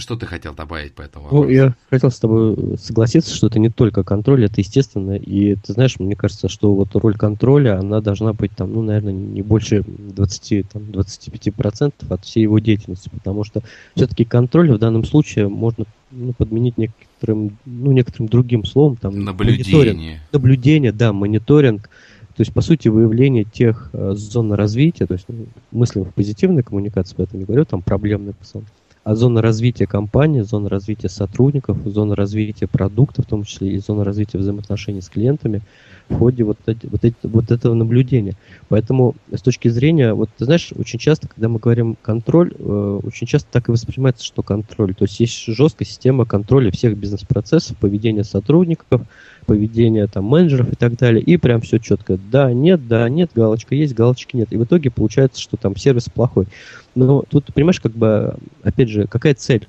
[0.00, 1.44] Что ты хотел добавить по этому вопросу?
[1.44, 5.16] Ну, я хотел с тобой согласиться, что это не только контроль, это естественно.
[5.16, 9.12] И ты знаешь, мне кажется, что вот роль контроля, она должна быть там, ну, наверное,
[9.12, 13.08] не больше 20, там, 25% от всей его деятельности.
[13.08, 13.62] Потому что
[13.94, 18.96] все-таки контроль в данном случае можно ну, подменить некоторым, ну, некоторым другим словом.
[18.96, 20.20] Там, Наблюдение.
[20.32, 21.88] Наблюдение, да, мониторинг.
[22.36, 26.62] То есть, по сути, выявление тех э, зон развития, то есть ну, мыслим в позитивной
[26.62, 28.64] коммуникации, поэтому не говорю, там проблемный пацан
[29.06, 34.02] а зона развития компании, зона развития сотрудников, зона развития продуктов, в том числе и зона
[34.02, 35.62] развития взаимоотношений с клиентами
[36.08, 38.34] в ходе вот, эти, вот, эти, вот этого наблюдения.
[38.68, 43.28] Поэтому с точки зрения, вот ты знаешь, очень часто, когда мы говорим контроль, э, очень
[43.28, 44.92] часто так и воспринимается, что контроль.
[44.92, 49.02] То есть есть жесткая система контроля всех бизнес-процессов, поведения сотрудников,
[49.46, 51.22] поведения там менеджеров и так далее.
[51.22, 52.18] И прям все четко.
[52.30, 54.52] Да, нет, да, нет, галочка есть, галочки нет.
[54.52, 56.46] И в итоге получается, что там сервис плохой.
[56.94, 59.66] Но тут, понимаешь, как бы, опять же, какая цель?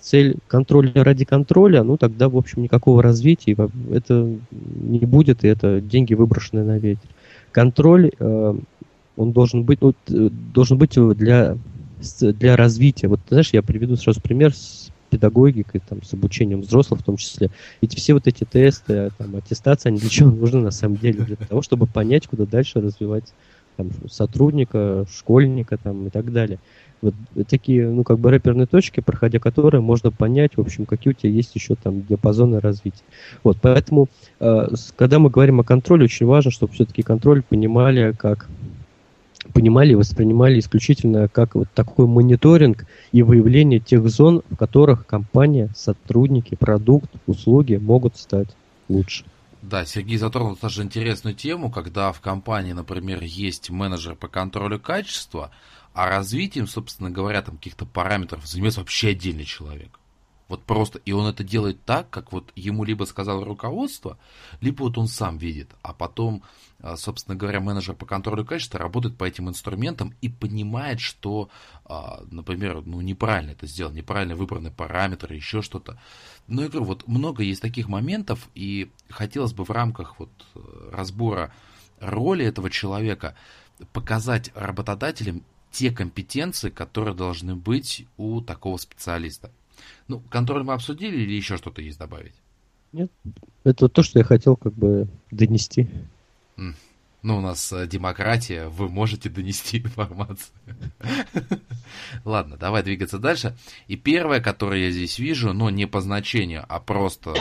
[0.00, 3.54] Цель контроля ради контроля, ну тогда, в общем, никакого развития
[3.92, 7.08] это не будет, и это деньги выброшенные на ветер.
[7.52, 8.54] Контроль, э,
[9.16, 11.58] он должен быть, ну, должен быть для,
[12.20, 13.08] для развития.
[13.08, 17.50] Вот, знаешь, я приведу сразу пример с педагогикой, там, с обучением взрослых в том числе.
[17.80, 21.24] Ведь все вот эти тесты, там, аттестации, они для чего нужны на самом деле?
[21.24, 23.24] Для того, чтобы понять, куда дальше развивать
[23.76, 26.58] там, сотрудника, школьника там, и так далее.
[27.02, 27.14] Вот
[27.48, 31.32] такие, ну, как бы рэперные точки, проходя которые можно понять, в общем, какие у тебя
[31.32, 33.02] есть еще там диапазоны развития.
[33.42, 38.48] Вот, поэтому, э, когда мы говорим о контроле, очень важно, чтобы все-таки контроль понимали как
[39.50, 45.70] понимали и воспринимали исключительно как вот такой мониторинг и выявление тех зон, в которых компания,
[45.76, 48.48] сотрудники, продукт, услуги могут стать
[48.88, 49.24] лучше.
[49.62, 55.50] Да, Сергей затронул тоже интересную тему, когда в компании, например, есть менеджер по контролю качества,
[55.92, 59.99] а развитием, собственно говоря, там каких-то параметров занимается вообще отдельный человек.
[60.50, 64.18] Вот просто, и он это делает так, как вот ему либо сказал руководство,
[64.60, 66.42] либо вот он сам видит, а потом,
[66.80, 71.50] а, собственно говоря, менеджер по контролю качества работает по этим инструментам и понимает, что,
[71.84, 76.00] а, например, ну, неправильно это сделал, неправильно выбраны параметры, еще что-то.
[76.48, 80.90] Но я говорю, вот много есть таких моментов, и хотелось бы в рамках вот э,
[80.90, 81.54] разбора
[82.00, 83.36] роли этого человека
[83.92, 89.52] показать работодателям те компетенции, которые должны быть у такого специалиста.
[90.08, 92.34] Ну, контроль мы обсудили или еще что-то есть добавить?
[92.92, 93.10] Нет,
[93.64, 95.88] это то, что я хотел как бы донести.
[97.22, 100.54] Ну, у нас э, демократия, вы можете донести информацию.
[102.24, 103.56] Ладно, давай двигаться дальше.
[103.88, 107.34] И первое, которое я здесь вижу, но не по значению, а просто,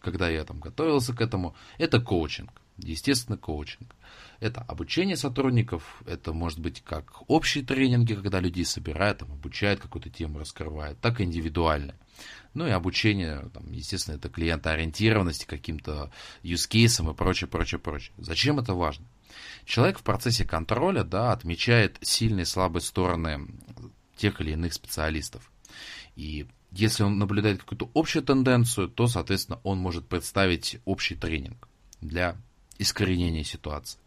[0.00, 2.50] когда я там готовился к этому, это коучинг.
[2.76, 3.92] Естественно, коучинг.
[4.40, 10.10] Это обучение сотрудников, это может быть как общие тренинги, когда людей собирают, там, обучают какую-то
[10.10, 11.98] тему, раскрывают, так и индивидуальные.
[12.54, 16.12] Ну и обучение, там, естественно, это клиентоориентированности, каким-то
[16.44, 18.12] use cases и прочее, прочее, прочее.
[18.16, 19.06] Зачем это важно?
[19.64, 23.46] Человек в процессе контроля да, отмечает сильные и слабые стороны
[24.16, 25.50] тех или иных специалистов.
[26.16, 31.68] И если он наблюдает какую-то общую тенденцию, то, соответственно, он может представить общий тренинг
[32.00, 32.36] для
[32.78, 33.98] искоренения ситуации.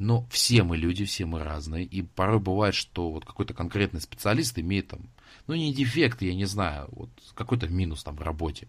[0.00, 4.58] Но все мы люди, все мы разные, и порой бывает, что вот какой-то конкретный специалист
[4.58, 5.00] имеет там,
[5.46, 8.66] ну не дефект, я не знаю, вот какой-то минус там в работе.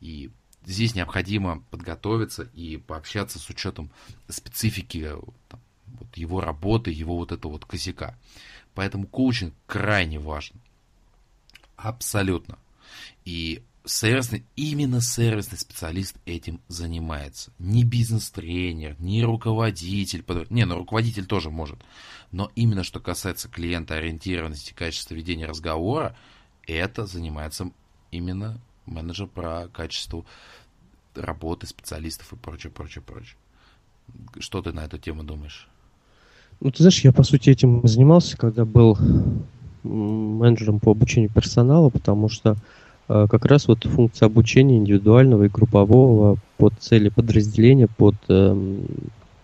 [0.00, 0.32] И
[0.64, 3.92] здесь необходимо подготовиться и пообщаться с учетом
[4.28, 5.08] специфики
[5.48, 8.18] там, вот его работы, его вот этого вот косяка.
[8.74, 10.56] Поэтому коучинг крайне важен.
[11.76, 12.58] Абсолютно.
[13.24, 17.52] И сервисный, именно сервисный специалист этим занимается.
[17.58, 20.24] Не бизнес-тренер, не руководитель.
[20.50, 21.78] Не, ну руководитель тоже может.
[22.30, 26.16] Но именно что касается клиента ориентированности, качества ведения разговора,
[26.66, 27.70] это занимается
[28.10, 30.24] именно менеджер про качество
[31.14, 33.36] работы специалистов и прочее, прочее, прочее.
[34.38, 35.68] Что ты на эту тему думаешь?
[36.60, 38.96] Ну, ты знаешь, я, по сути, этим занимался, когда был
[39.82, 42.56] менеджером по обучению персонала, потому что
[43.30, 48.78] как раз вот функция обучения индивидуального и группового под цели подразделения, под э,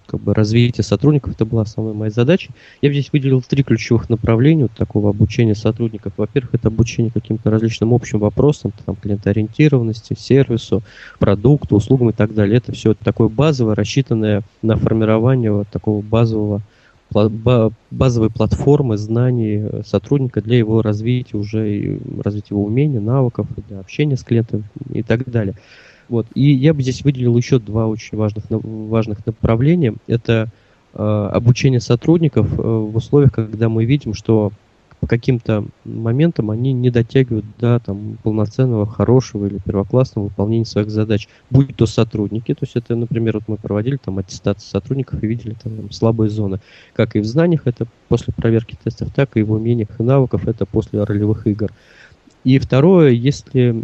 [0.08, 2.50] как бы развитие сотрудников, это была основной моей задачей.
[2.80, 6.14] Я здесь выделил три ключевых направления вот такого обучения сотрудников.
[6.16, 10.82] Во-первых, это обучение каким-то различным общим вопросам, там, клиентоориентированности, сервису,
[11.18, 12.56] продукту, услугам и так далее.
[12.56, 16.62] Это все такое базовое, рассчитанное на формирование вот такого базового
[17.10, 24.22] базовой платформы знаний сотрудника для его развития уже, развития его умений, навыков, для общения с
[24.22, 25.54] клиентом и так далее.
[26.08, 26.26] Вот.
[26.34, 29.94] И я бы здесь выделил еще два очень важных, важных направления.
[30.06, 30.48] Это
[30.94, 34.52] э, обучение сотрудников э, в условиях, когда мы видим, что
[35.00, 41.28] по каким-то моментам они не дотягивают до там, полноценного, хорошего или первоклассного выполнения своих задач.
[41.50, 45.54] Будь то сотрудники, то есть это, например, вот мы проводили там аттестацию сотрудников и видели
[45.62, 46.58] там слабые зоны.
[46.94, 50.66] Как и в знаниях, это после проверки тестов, так и в умениях и навыках, это
[50.66, 51.70] после ролевых игр.
[52.44, 53.76] И второе, если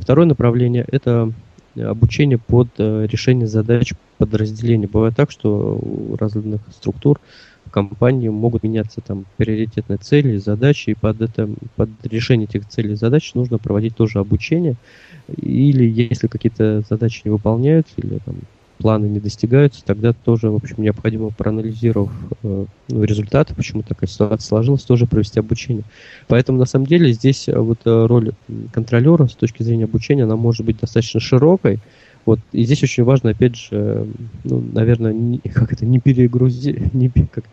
[0.00, 1.32] второе направление, это
[1.76, 4.88] обучение под э, решение задач подразделения.
[4.88, 10.94] Бывает так, что у разных структур в компании могут меняться там приоритетные цели, задачи, и
[10.94, 14.76] под это, под решение этих целей и задач нужно проводить тоже обучение.
[15.36, 18.36] Или если какие-то задачи не выполняются, или там
[18.78, 24.46] планы не достигаются, тогда тоже, в общем, необходимо, проанализировав э, ну, результаты, почему такая ситуация
[24.46, 25.84] сложилась, тоже провести обучение.
[26.28, 28.32] Поэтому, на самом деле, здесь э, вот э, роль
[28.72, 31.80] контролера с точки зрения обучения, она может быть достаточно широкой.
[32.24, 34.06] Вот, и здесь очень важно, опять же,
[34.44, 37.44] ну, наверное, не, как это, не перегрузить, не, как,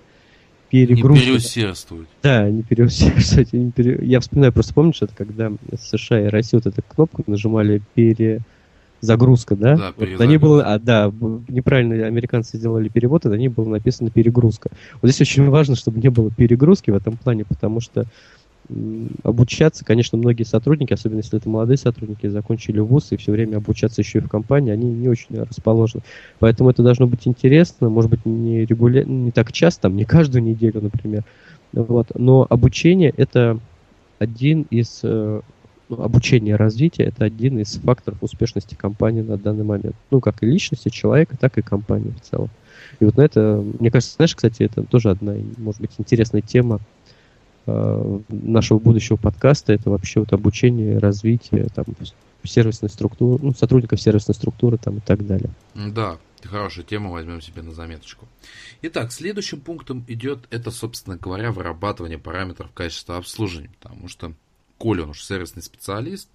[0.86, 1.20] перегруз.
[1.20, 2.08] Не переусердствовать.
[2.24, 3.54] Да, не переусердствовать.
[3.54, 4.00] Не пере...
[4.02, 8.42] Я вспоминаю, просто помнишь, это когда США и Россия вот эту кнопку нажимали пере
[9.02, 9.76] загрузка, да?
[9.76, 11.12] Да, вот на ней было, а, да,
[11.48, 14.70] неправильно американцы сделали перевод, и на ней было написано перегрузка.
[15.02, 18.06] Вот здесь очень важно, чтобы не было перегрузки в этом плане, потому что
[19.24, 24.02] обучаться, конечно, многие сотрудники, особенно если это молодые сотрудники, закончили вуз и все время обучаться
[24.02, 26.04] еще и в компании, они не очень расположены.
[26.40, 29.04] Поэтому это должно быть интересно, может быть, не, регуля...
[29.04, 31.24] не так часто, там, не каждую неделю, например.
[31.74, 32.08] Вот.
[32.16, 33.60] Но обучение это
[34.20, 35.42] один из э,
[35.90, 39.96] ну, обучение и развитие это один из факторов успешности компании на данный момент.
[40.10, 42.50] Ну, как и личности человека, так и компании в целом.
[43.00, 46.80] И вот на это, мне кажется, знаешь, кстати, это тоже одна, может быть, интересная тема
[47.66, 49.74] нашего будущего подкаста.
[49.74, 51.86] Это вообще вот обучение, развитие, там,
[52.44, 55.50] сервисной структуры, ну, сотрудников сервисной структуры там и так далее.
[55.74, 58.28] Да, хорошая тема, возьмем себе на заметочку.
[58.82, 64.34] Итак, следующим пунктом идет это, собственно говоря, вырабатывание параметров качества обслуживания, потому что
[64.78, 66.30] коли он уж сервисный специалист,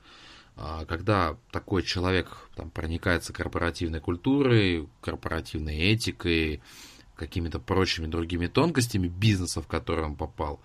[0.57, 6.61] а, когда такой человек там, проникается корпоративной культурой, корпоративной этикой,
[7.17, 10.61] какими-то прочими другими тонкостями бизнеса, в который он попал,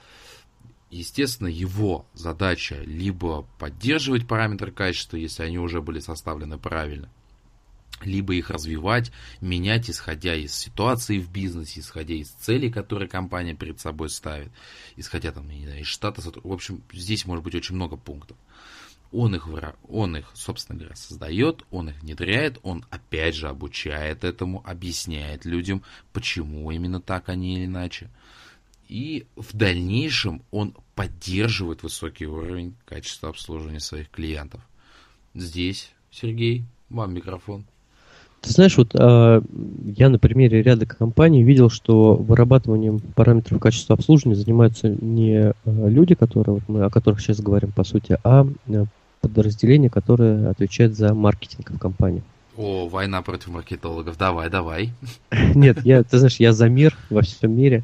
[0.96, 7.10] естественно, его задача либо поддерживать параметры качества, если они уже были составлены правильно,
[8.02, 13.80] либо их развивать, менять, исходя из ситуации в бизнесе, исходя из целей, которые компания перед
[13.80, 14.52] собой ставит,
[14.96, 16.22] исходя там, не знаю, из штата.
[16.22, 18.38] В общем, здесь может быть очень много пунктов.
[19.12, 19.48] он их,
[19.88, 25.84] он их, собственно говоря, создает, он их внедряет, он опять же обучает этому, объясняет людям,
[26.12, 28.10] почему именно так, а не иначе.
[28.96, 34.62] И в дальнейшем он поддерживает высокий уровень качества обслуживания своих клиентов.
[35.34, 37.66] Здесь, Сергей, вам микрофон.
[38.40, 39.42] Ты знаешь, вот э,
[39.98, 46.16] я на примере ряда компаний видел, что вырабатыванием параметров качества обслуживания занимаются не э, люди,
[46.16, 48.86] которые вот мы о которых сейчас говорим по сути, а э,
[49.20, 52.24] подразделение, которое отвечает за маркетинг в компании.
[52.56, 54.18] О, война против маркетологов.
[54.18, 54.94] Давай, давай.
[55.54, 57.84] Нет, я, ты знаешь, я за мир во всем мире.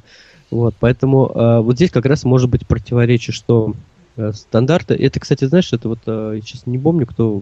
[0.51, 3.73] Вот, поэтому э, вот здесь как раз может быть противоречие, что
[4.17, 4.93] э, стандарты.
[4.93, 7.41] Это, кстати, знаешь, это вот э, я сейчас не помню, кто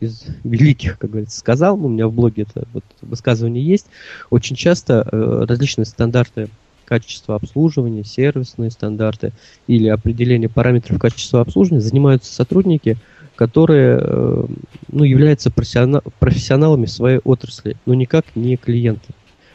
[0.00, 3.86] из великих, как говорится, сказал, у меня в блоге это вот высказывание есть,
[4.30, 6.48] очень часто э, различные стандарты
[6.86, 9.32] качества обслуживания, сервисные стандарты
[9.68, 12.96] или определение параметров качества обслуживания занимаются сотрудники,
[13.36, 14.44] которые э,
[14.90, 19.12] ну, являются профессионалами своей отрасли, но никак не клиенты.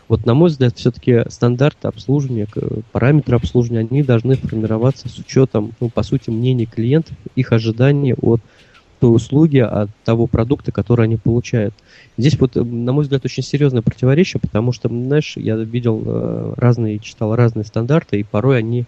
[0.07, 2.47] Вот, на мой взгляд, все-таки стандарты обслуживания,
[2.91, 8.39] параметры обслуживания, они должны формироваться с учетом, ну, по сути, мнений клиентов, их ожиданий от
[8.99, 11.73] той услуги, от того продукта, который они получают.
[12.17, 16.99] Здесь вот, на мой взгляд, очень серьезное противоречие, потому что, знаешь, я видел э, разные,
[16.99, 18.85] читал разные стандарты, и порой они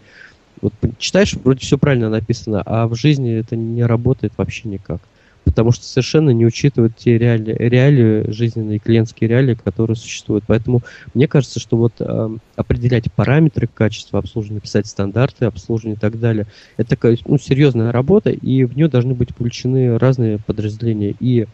[0.61, 5.01] вот читаешь, вроде все правильно написано, а в жизни это не работает вообще никак
[5.47, 10.43] потому что совершенно не учитывают те реалии, реалии жизненные, клиентские реалии, которые существуют.
[10.45, 10.81] Поэтому
[11.13, 16.47] мне кажется, что вот э, определять параметры качества обслуживания, писать стандарты обслуживания и так далее,
[16.75, 21.47] это такая ну, серьезная работа, и в нее должны быть включены разные подразделения и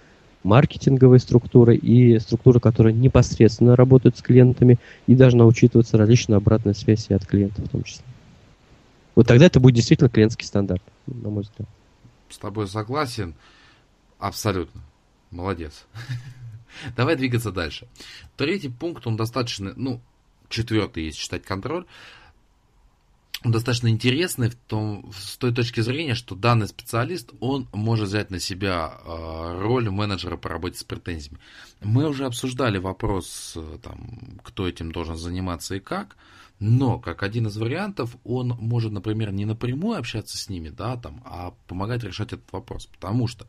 [0.44, 7.10] маркетинговые структуры и структуры, которые непосредственно работают с клиентами, и должна учитываться различная обратная связь
[7.12, 8.04] от клиентов в том числе.
[9.14, 11.70] Вот тогда это будет действительно клиентский стандарт, на мой взгляд.
[12.30, 13.36] С тобой согласен.
[14.24, 14.82] Абсолютно.
[15.32, 15.86] Молодец.
[16.96, 17.90] Давай двигаться дальше.
[18.38, 20.00] Третий пункт, он достаточно, ну,
[20.48, 21.86] четвертый, если считать контроль,
[23.44, 28.32] он достаточно интересный в том, с той точки зрения, что данный специалист, он может взять
[28.32, 31.40] на себя э, роль менеджера по работе с претензиями.
[31.82, 36.16] Мы уже обсуждали вопрос, там, кто этим должен заниматься и как.
[36.60, 41.22] Но, как один из вариантов, он может, например, не напрямую общаться с ними, да, там,
[41.26, 42.86] а помогать решать этот вопрос.
[42.86, 43.48] Потому что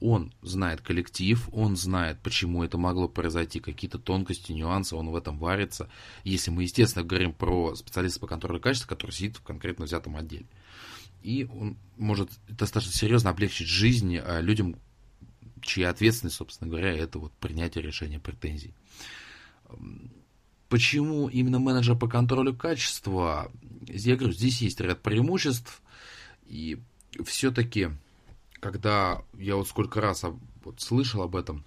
[0.00, 5.38] он знает коллектив, он знает, почему это могло произойти, какие-то тонкости, нюансы, он в этом
[5.38, 5.88] варится.
[6.24, 10.46] Если мы, естественно, говорим про специалиста по контролю качества, который сидит в конкретно взятом отделе.
[11.22, 14.76] И он может достаточно серьезно облегчить жизнь э, людям,
[15.60, 18.72] чья ответственность, собственно говоря, это вот принятие решения претензий.
[20.70, 23.52] Почему именно менеджер по контролю качества?
[23.86, 25.82] Я говорю, здесь есть ряд преимуществ,
[26.46, 26.78] и
[27.24, 27.90] все-таки
[28.60, 30.24] когда я вот сколько раз
[30.64, 31.64] вот слышал об этом,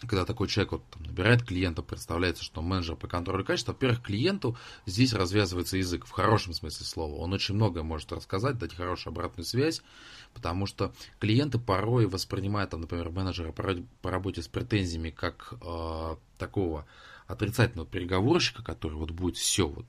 [0.00, 4.56] когда такой человек вот, там, набирает клиента, представляется, что менеджер по контролю качества, во-первых, клиенту
[4.86, 7.16] здесь развязывается язык в хорошем смысле слова.
[7.16, 9.82] Он очень многое может рассказать, дать хорошую обратную связь,
[10.34, 13.64] потому что клиенты порой воспринимают, там, например, менеджера по,
[14.02, 16.86] по работе с претензиями как э, такого
[17.26, 19.86] отрицательного переговорщика, который вот будет все вот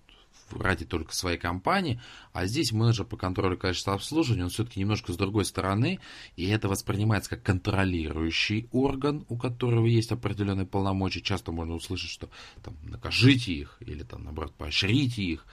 [0.52, 2.02] ради только своей компании,
[2.34, 6.00] а здесь менеджер по контролю качества обслуживания, он все-таки немножко с другой стороны,
[6.36, 11.22] и это воспринимается как контролирующий орган, у которого есть определенные полномочия.
[11.22, 12.30] Часто можно услышать, что
[12.64, 15.46] там, накажите их, или там, наоборот, поощрите их,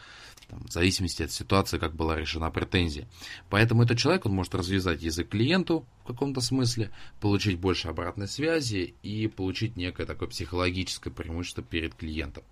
[0.49, 3.09] там, в зависимости от ситуации, как была решена претензия.
[3.51, 8.95] Поэтому этот человек, он может развязать язык клиенту в каком-то смысле, получить больше обратной связи
[9.03, 12.45] и получить некое такое психологическое преимущество перед клиентом.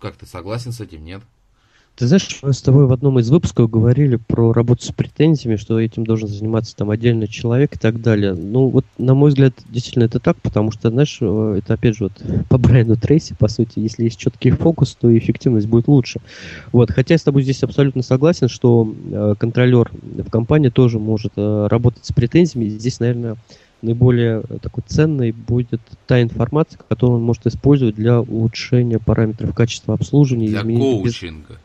[0.00, 1.22] Как ты согласен с этим, нет?
[1.98, 5.80] Ты знаешь, мы с тобой в одном из выпусков говорили про работу с претензиями, что
[5.80, 8.34] этим должен заниматься там отдельный человек и так далее.
[8.34, 12.04] Ну, вот, на мой взгляд, действительно это так, потому что, знаешь, э, это опять же
[12.04, 12.12] вот
[12.48, 16.20] по Брайану Трейси, по сути, если есть четкий фокус, то эффективность будет лучше.
[16.70, 21.32] Вот, хотя я с тобой здесь абсолютно согласен, что э, контролер в компании тоже может
[21.34, 22.68] э, работать с претензиями.
[22.68, 23.34] Здесь, наверное,
[23.82, 30.46] наиболее такой ценной будет та информация, которую он может использовать для улучшения параметров качества обслуживания.
[30.46, 31.58] Для коучинга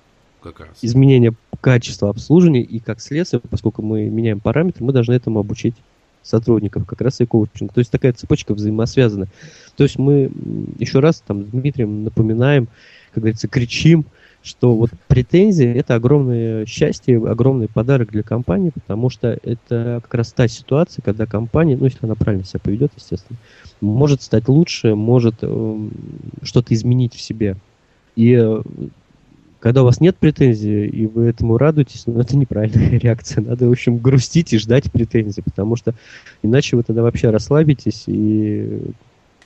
[0.43, 0.77] как раз.
[0.81, 5.75] изменение качества обслуживания, и как следствие, поскольку мы меняем параметры, мы должны этому обучить
[6.21, 7.73] сотрудников, как раз и коучинг.
[7.73, 9.27] То есть такая цепочка взаимосвязана.
[9.75, 10.31] То есть мы
[10.79, 12.67] еще раз там с Дмитрием напоминаем,
[13.13, 14.05] как говорится, кричим,
[14.41, 20.33] что вот претензии это огромное счастье, огромный подарок для компании, потому что это как раз
[20.33, 23.39] та ситуация, когда компания, ну если она правильно себя поведет, естественно,
[23.79, 25.89] может стать лучше, может э,
[26.41, 27.55] что-то изменить в себе.
[28.15, 28.35] И
[29.63, 33.41] Когда у вас нет претензий, и вы этому радуетесь, ну, это неправильная реакция.
[33.41, 35.95] Надо, в общем, грустить и ждать претензий, потому что
[36.41, 38.81] иначе вы тогда вообще расслабитесь, и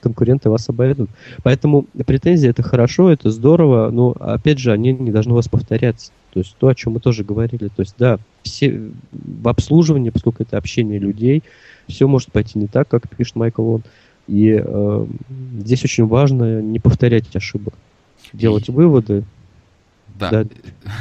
[0.00, 1.08] конкуренты вас обойдут.
[1.44, 6.10] Поэтому претензии это хорошо, это здорово, но опять же они не должны у вас повторяться.
[6.32, 7.68] То есть то, о чем мы тоже говорили.
[7.68, 11.44] То есть да, все в обслуживании, поскольку это общение людей,
[11.86, 13.82] все может пойти не так, как пишет Майкл Лон.
[14.26, 15.06] И э,
[15.60, 17.74] здесь очень важно не повторять ошибок,
[18.32, 19.22] делать выводы,
[20.18, 20.44] да.
[20.44, 20.44] да.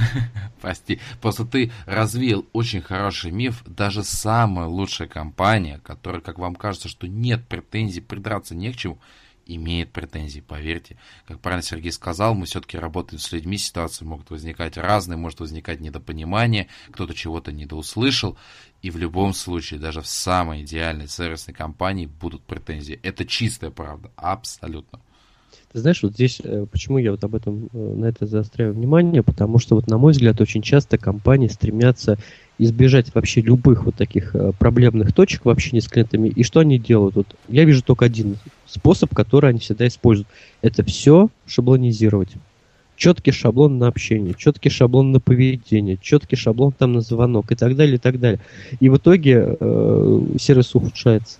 [0.62, 1.00] Прости.
[1.22, 3.64] Просто ты развил очень хороший миф.
[3.66, 9.00] Даже самая лучшая компания, которая, как вам кажется, что нет претензий, придраться не к чему,
[9.48, 10.98] имеет претензии, поверьте.
[11.26, 15.80] Как правильно Сергей сказал, мы все-таки работаем с людьми, ситуации могут возникать разные, может возникать
[15.80, 18.38] недопонимание, кто-то чего-то недоуслышал,
[18.82, 23.00] и в любом случае, даже в самой идеальной сервисной компании будут претензии.
[23.04, 25.00] Это чистая правда, абсолютно.
[25.72, 29.22] Ты знаешь, вот здесь, э, почему я вот об этом э, на это заостряю внимание,
[29.22, 32.18] потому что вот на мой взгляд очень часто компании стремятся
[32.58, 36.30] избежать вообще любых вот таких э, проблемных точек в общении с клиентами.
[36.30, 37.16] И что они делают?
[37.16, 40.28] Вот я вижу только один способ, который они всегда используют.
[40.62, 42.30] Это все шаблонизировать.
[42.96, 47.76] Четкий шаблон на общение, четкий шаблон на поведение, четкий шаблон там на звонок и так
[47.76, 48.40] далее, и так далее.
[48.80, 51.38] И в итоге э, сервис ухудшается.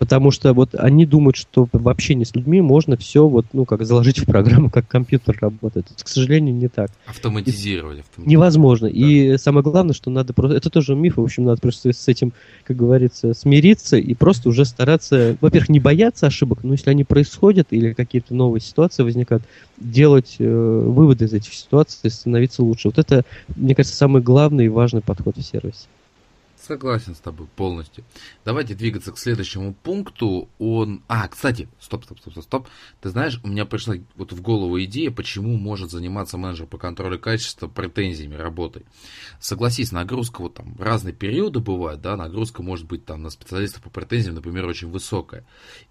[0.00, 3.84] Потому что вот они думают, что в общении с людьми можно все вот, ну, как
[3.84, 5.88] заложить в программу, как компьютер работает.
[5.94, 6.90] Это, к сожалению, не так.
[7.04, 8.00] Автоматизировать.
[8.00, 8.26] автоматизировать.
[8.26, 8.88] Невозможно.
[8.88, 8.94] Да.
[8.96, 10.56] И самое главное, что надо просто...
[10.56, 12.32] Это тоже миф, в общем, надо просто с этим,
[12.64, 17.66] как говорится, смириться и просто уже стараться, во-первых, не бояться ошибок, но если они происходят
[17.68, 19.42] или какие-то новые ситуации возникают,
[19.76, 22.88] делать э, выводы из этих ситуаций, становиться лучше.
[22.88, 25.88] Вот это, мне кажется, самый главный и важный подход в сервисе.
[26.70, 28.04] Согласен с тобой полностью.
[28.44, 30.48] Давайте двигаться к следующему пункту.
[30.60, 31.02] Он...
[31.08, 32.68] А, кстати, стоп, стоп, стоп, стоп.
[33.00, 37.18] Ты знаешь, у меня пришла вот в голову идея, почему может заниматься менеджер по контролю
[37.18, 38.84] качества претензиями, работой.
[39.40, 43.90] Согласись, нагрузка вот там разные периоды бывают, да, нагрузка может быть там на специалистов по
[43.90, 45.44] претензиям, например, очень высокая.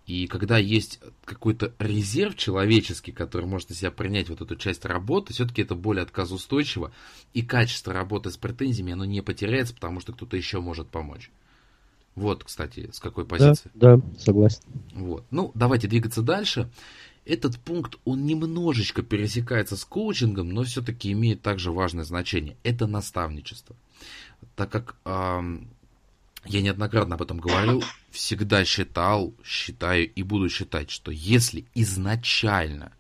[0.06, 5.34] И когда есть какой-то резерв человеческий, который может на себя принять вот эту часть работы,
[5.34, 6.94] все-таки это более отказоустойчиво,
[7.34, 11.32] и качество работы с претензиями, оно не потеряется, потому что кто-то еще может помочь.
[12.16, 13.72] Вот, кстати, с какой позиции.
[13.74, 14.62] Да, да, согласен.
[14.94, 15.24] Вот.
[15.32, 16.70] Ну, давайте двигаться дальше.
[17.26, 22.58] Этот пункт, он немножечко пересекается с коучингом, но все-таки имеет также важное значение.
[22.64, 23.76] Это наставничество.
[24.56, 25.60] Так как э,
[26.46, 32.92] я неоднократно об этом говорил, всегда считал, считаю и буду считать, что если изначально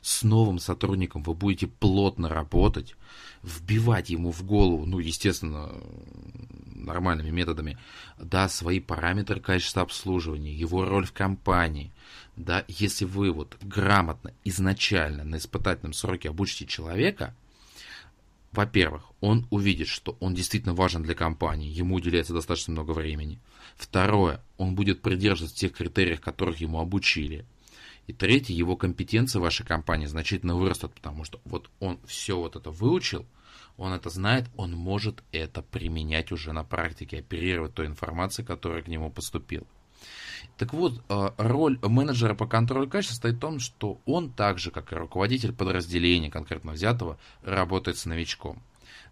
[0.00, 2.94] с новым сотрудником вы будете плотно работать,
[3.42, 5.72] вбивать ему в голову, ну, естественно,
[6.66, 7.78] нормальными методами,
[8.18, 11.92] да, свои параметры качества обслуживания, его роль в компании,
[12.36, 17.34] да, если вы вот грамотно изначально на испытательном сроке обучите человека,
[18.52, 23.38] во-первых, он увидит, что он действительно важен для компании, ему уделяется достаточно много времени.
[23.76, 27.44] Второе, он будет придерживаться тех критериев, которых ему обучили.
[28.08, 32.56] И третье, его компетенции в вашей компании значительно вырастут, потому что вот он все вот
[32.56, 33.26] это выучил,
[33.76, 38.88] он это знает, он может это применять уже на практике, оперировать той информацией, которая к
[38.88, 39.66] нему поступила.
[40.56, 44.70] Так вот, э, роль менеджера по контролю качества стоит в том, что он так же,
[44.70, 48.62] как и руководитель подразделения конкретно взятого, работает с новичком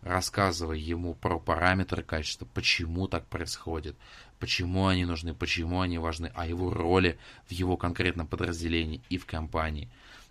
[0.03, 3.97] рассказывая ему про параметры качества, почему так происходит,
[4.39, 7.18] почему они нужны, почему они важны, о его роли
[7.49, 9.89] в его конкретном подразделении и в компании.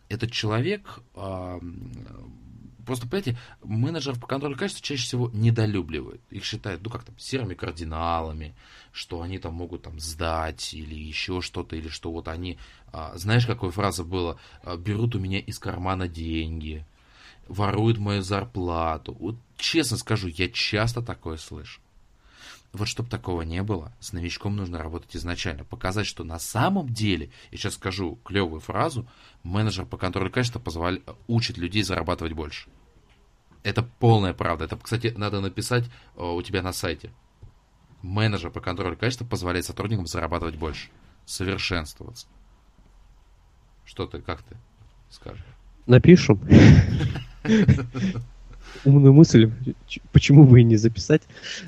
[0.08, 6.22] Этот человек, просто, понимаете, менеджеров по контролю качества чаще всего недолюбливают.
[6.30, 8.54] Их считают, ну, как там, серыми кардиналами,
[8.92, 12.60] что они там могут там сдать или еще что-то, или что вот они,
[12.94, 14.38] э, знаешь, какой фраза была,
[14.78, 16.86] берут у меня из кармана деньги,
[17.48, 19.16] воруют мою зарплату.
[19.20, 21.82] Вот честно скажу, я часто такое слышу.
[22.76, 25.64] Вот чтобы такого не было, с новичком нужно работать изначально.
[25.64, 29.08] Показать, что на самом деле, я сейчас скажу клевую фразу,
[29.44, 32.70] менеджер по контролю качества позволяет, учит людей зарабатывать больше.
[33.64, 34.66] Это полная правда.
[34.66, 35.86] Это, кстати, надо написать
[36.18, 37.14] э, у тебя на сайте.
[38.02, 40.90] Менеджер по контролю качества позволяет сотрудникам зарабатывать больше.
[41.26, 42.28] Совершенствоваться.
[43.86, 44.58] Что ты, как ты
[45.10, 45.46] скажешь?
[45.86, 46.42] Напишем.
[48.84, 49.52] умную мысль,
[50.12, 51.22] почему бы и не записать.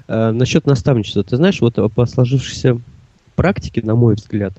[0.08, 1.24] А, насчет наставничества.
[1.24, 2.80] Ты знаешь, вот по сложившейся
[3.36, 4.54] практике, на мой взгляд,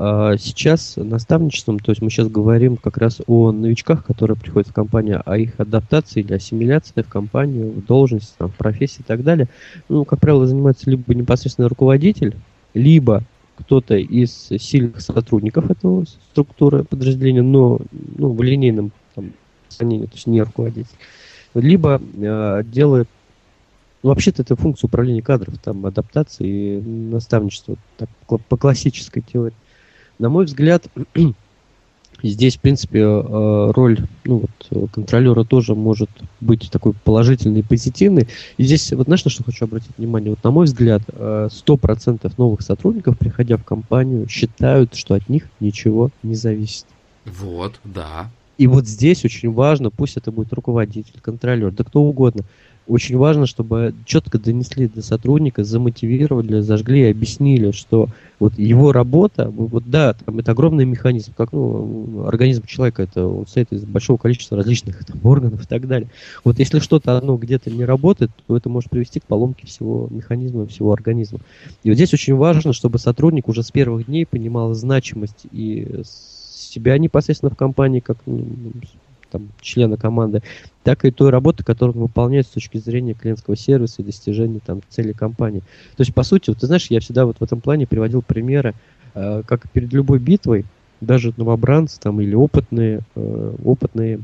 [0.00, 4.72] а, сейчас наставничеством, то есть мы сейчас говорим как раз о новичках, которые приходят в
[4.72, 9.24] компанию, о их адаптации или ассимиляции в компанию, в должность, там, в профессии и так
[9.24, 9.48] далее.
[9.88, 12.36] Ну, как правило, занимается либо непосредственно руководитель,
[12.74, 13.24] либо
[13.56, 17.80] кто-то из сильных сотрудников этого структуры подразделения, но
[18.16, 19.32] ну, в линейном там,
[19.76, 20.94] то есть не руководитель.
[21.54, 23.06] Либо э, отделы
[24.02, 29.54] ну, вообще-то это функция управления кадров, там, адаптации и наставничества, так, по классической теории.
[30.18, 30.86] На мой взгляд,
[32.22, 38.28] здесь, в принципе, э, роль ну, вот, контролера тоже может быть такой положительный и позитивный.
[38.56, 40.30] И здесь, вот знаешь, на что хочу обратить внимание?
[40.30, 45.48] Вот, на мой взгляд, 100% э, новых сотрудников, приходя в компанию, считают, что от них
[45.58, 46.86] ничего не зависит.
[47.24, 48.30] Вот, да.
[48.58, 52.42] И вот здесь очень важно, пусть это будет руководитель, контролер, да кто угодно,
[52.88, 58.08] очень важно, чтобы четко донесли до сотрудника, замотивировали, зажгли и объяснили, что
[58.40, 63.44] вот его работа, вот да, там это огромный механизм, как ну, организм человека, это он
[63.44, 66.08] состоит из большого количества различных там, органов и так далее.
[66.44, 70.66] Вот если что-то одно где-то не работает, то это может привести к поломке всего механизма,
[70.66, 71.40] всего организма.
[71.84, 76.02] И вот здесь очень важно, чтобы сотрудник уже с первых дней понимал значимость и
[76.68, 78.44] себя непосредственно в компании, как ну,
[79.30, 80.42] там, члена команды,
[80.82, 84.80] так и той работы, которую он выполняет с точки зрения клиентского сервиса и достижения там,
[84.88, 85.60] цели компании.
[85.96, 88.74] То есть, по сути, вот, ты знаешь, я всегда вот в этом плане приводил примеры,
[89.14, 90.64] э, как перед любой битвой,
[91.00, 94.20] даже новобранцы там, или опытные, э, опытные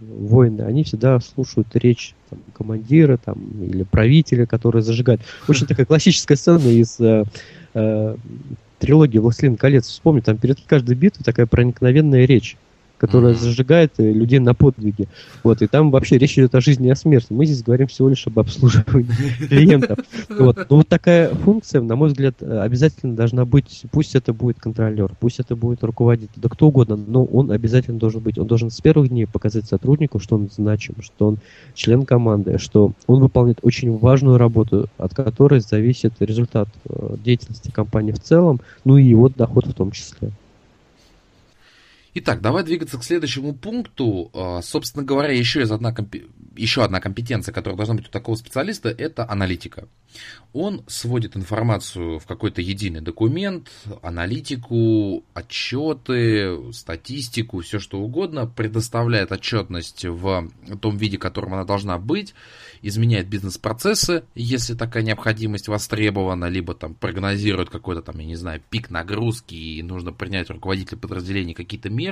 [0.00, 5.20] воины, они всегда слушают речь там, командира там, или правителя, который зажигает.
[5.48, 7.24] Очень такая классическая сцена из э,
[7.74, 8.16] э,
[8.78, 9.86] трилогии «Властелин колец».
[9.86, 12.56] Вспомни, там перед каждой битвой такая проникновенная речь
[12.98, 13.38] которая mm-hmm.
[13.38, 15.08] зажигает э, людей на подвиги.
[15.42, 17.28] Вот, и там вообще речь идет о жизни и о смерти.
[17.30, 19.98] Мы здесь говорим всего лишь об обслуживании клиентов.
[20.28, 20.66] Вот.
[20.70, 25.10] Но вот такая функция, на мой взгляд, э, обязательно должна быть, пусть это будет контролер,
[25.20, 28.38] пусть это будет руководитель, да кто угодно, но он обязательно должен быть.
[28.38, 31.38] Он должен с первых дней показать сотруднику, что он значим, что он
[31.74, 38.12] член команды, что он выполняет очень важную работу, от которой зависит результат э, деятельности компании
[38.12, 40.30] в целом, ну и его доход в том числе.
[42.16, 44.30] Итак, давай двигаться к следующему пункту.
[44.34, 45.92] А, собственно говоря, еще, из одна,
[46.54, 49.88] еще одна компетенция, которая должна быть у такого специалиста, это аналитика.
[50.52, 53.68] Он сводит информацию в какой-то единый документ,
[54.00, 60.50] аналитику, отчеты, статистику, все что угодно, предоставляет отчетность в
[60.80, 62.32] том виде, которым она должна быть,
[62.80, 68.90] изменяет бизнес-процессы, если такая необходимость востребована, либо там прогнозирует какой-то там, я не знаю, пик
[68.90, 72.03] нагрузки, и нужно принять руководителя подразделения какие-то меры.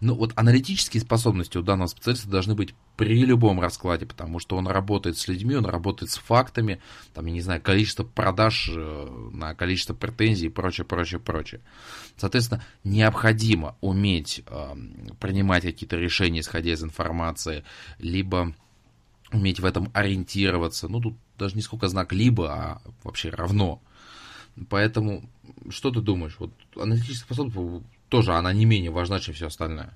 [0.00, 4.66] Но вот аналитические способности у данного специалиста должны быть при любом раскладе, потому что он
[4.68, 6.80] работает с людьми, он работает с фактами,
[7.14, 11.62] там, я не знаю, количество продаж э, на количество претензий и прочее, прочее, прочее.
[12.18, 14.74] Соответственно, необходимо уметь э,
[15.18, 17.64] принимать какие-то решения, исходя из информации,
[17.98, 18.54] либо
[19.32, 20.88] уметь в этом ориентироваться.
[20.88, 23.82] Ну, тут даже не сколько знак либо, а вообще равно.
[24.68, 25.28] Поэтому,
[25.70, 26.36] что ты думаешь?
[26.38, 29.90] Вот аналитическая способность тоже, она не менее важна, чем все остальное.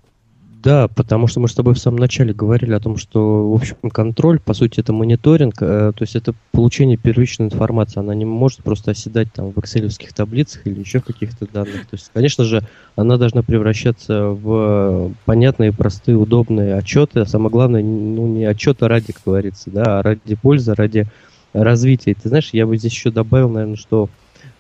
[0.63, 3.77] Да, потому что мы с тобой в самом начале говорили о том, что, в общем,
[3.91, 8.01] контроль, по сути, это мониторинг, э, то есть это получение первичной информации.
[8.01, 11.87] Она не может просто оседать там в экселевских таблицах или еще каких-то данных.
[11.87, 12.63] То есть, конечно же,
[12.95, 19.13] она должна превращаться в понятные, простые, удобные отчеты, а самое главное, ну, не отчеты ради,
[19.13, 21.07] как говорится, да, а ради пользы, ради
[21.55, 22.11] развития.
[22.11, 24.11] И ты знаешь, я бы здесь еще добавил, наверное, что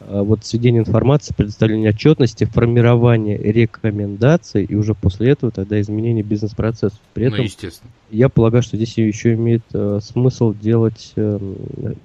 [0.01, 6.99] вот сведение информации, предоставление отчетности, формирование рекомендаций и уже после этого тогда изменение бизнес-процессов.
[7.13, 7.91] При ну, этом, ну, естественно.
[8.11, 11.39] я полагаю, что здесь еще имеет э, смысл делать, э,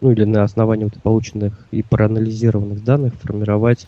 [0.02, 3.88] ну или на основании вот полученных и проанализированных данных формировать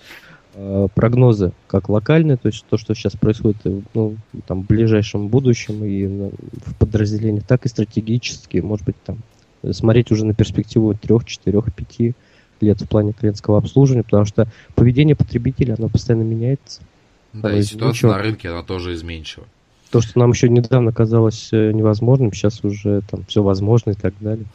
[0.56, 4.16] э, прогнозы, как локальные, то есть то, что сейчас происходит э, ну,
[4.48, 6.32] там, в ближайшем будущем и
[6.66, 9.18] в подразделениях, так и стратегические, может быть, там
[9.72, 12.14] смотреть уже на перспективу трех, четырех, пяти
[12.62, 16.82] лет в плане клиентского обслуживания, потому что поведение потребителя, оно постоянно меняется.
[17.34, 19.46] Да, и ситуация на рынке, она тоже изменчива.
[19.92, 24.14] То, что нам еще недавно казалось э, невозможным, сейчас уже там все возможно и так
[24.20, 24.46] далее.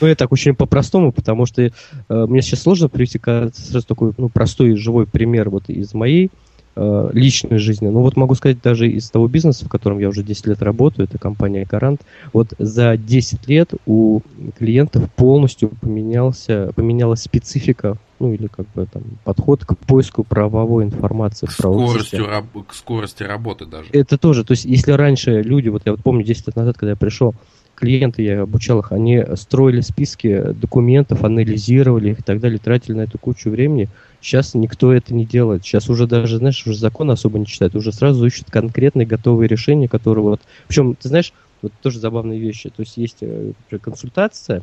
[0.00, 1.70] Ну, я так очень по-простому, потому что э,
[2.08, 6.28] мне сейчас сложно привести сразу такой ну, простой живой пример вот из моей э,
[6.76, 7.88] личной жизни.
[7.88, 11.08] Ну вот могу сказать даже из того бизнеса, в котором я уже 10 лет работаю,
[11.08, 12.02] это компания Гарант,
[12.32, 14.20] вот за 10 лет у
[14.58, 21.46] клиентов полностью поменялся, поменялась специфика ну или как бы там подход к поиску правовой информации.
[21.46, 23.90] К скорости, раб, к скорости работы даже.
[23.92, 26.90] Это тоже, то есть если раньше люди, вот я вот помню 10 лет назад, когда
[26.90, 27.34] я пришел,
[27.76, 33.02] клиенты, я обучал их, они строили списки документов, анализировали их и так далее, тратили на
[33.02, 33.88] эту кучу времени.
[34.20, 35.64] Сейчас никто это не делает.
[35.64, 39.88] Сейчас уже даже, знаешь, уже закон особо не читают, уже сразу ищут конкретные готовые решения,
[39.88, 40.40] которые вот...
[40.66, 42.70] Причем, ты знаешь, вот тоже забавные вещи.
[42.70, 44.62] То есть есть например, э, консультация,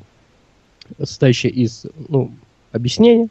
[0.98, 2.32] состоящая из ну,
[2.72, 3.30] объяснения,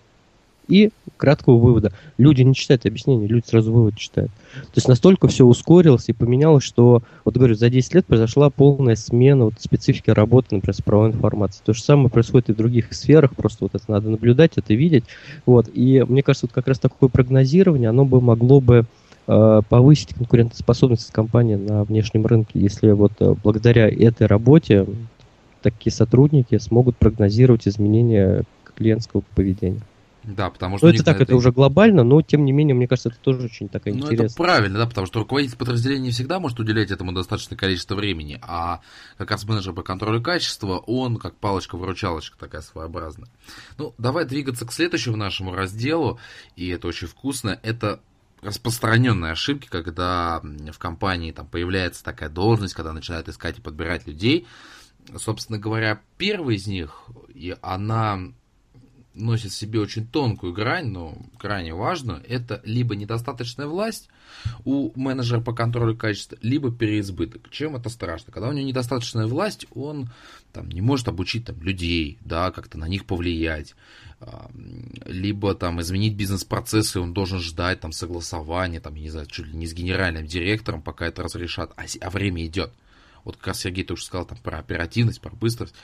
[0.72, 1.92] И краткого вывода.
[2.16, 4.30] Люди не читают объяснения, люди сразу вывод читают.
[4.54, 8.96] То есть настолько все ускорилось и поменялось, что, вот говорю, за 10 лет произошла полная
[8.96, 11.62] смена вот, специфики работы, например, с правовой информацией.
[11.66, 15.04] То же самое происходит и в других сферах, просто вот это надо наблюдать, это видеть.
[15.44, 15.68] Вот.
[15.74, 18.86] И мне кажется, вот как раз такое прогнозирование, оно бы могло бы
[19.26, 24.86] э, повысить конкурентоспособность компании на внешнем рынке, если вот э, благодаря этой работе
[25.60, 28.44] такие сотрудники смогут прогнозировать изменения
[28.74, 29.82] клиентского поведения.
[30.24, 30.86] Да, потому что...
[30.86, 31.24] Ну, это так, это...
[31.24, 34.26] это уже глобально, но тем не менее, мне кажется, это тоже очень такая ну, интересная.
[34.26, 38.38] это правильно, да, потому что руководитель подразделения не всегда может уделять этому достаточное количество времени,
[38.42, 38.80] а
[39.18, 43.28] как раз менеджер по контролю качества, он как палочка-выручалочка такая своеобразная.
[43.78, 46.20] Ну, давай двигаться к следующему нашему разделу,
[46.54, 48.00] и это очень вкусно, это
[48.42, 54.46] распространенные ошибки, когда в компании там появляется такая должность, когда начинают искать и подбирать людей.
[55.16, 58.32] Собственно говоря, первый из них, и она
[59.14, 64.08] носит в себе очень тонкую грань, но крайне важную, это либо недостаточная власть
[64.64, 67.50] у менеджера по контролю качества, либо переизбыток.
[67.50, 68.32] Чем это страшно?
[68.32, 70.10] Когда у него недостаточная власть, он
[70.52, 73.74] там, не может обучить там, людей, да, как-то на них повлиять,
[75.04, 79.66] либо там изменить бизнес-процессы, он должен ждать там согласования, там, не знаю, чуть ли не
[79.66, 82.72] с генеральным директором, пока это разрешат, а, а время идет.
[83.24, 85.74] Вот как раз Сергей тоже сказал там про оперативность, про быстрость.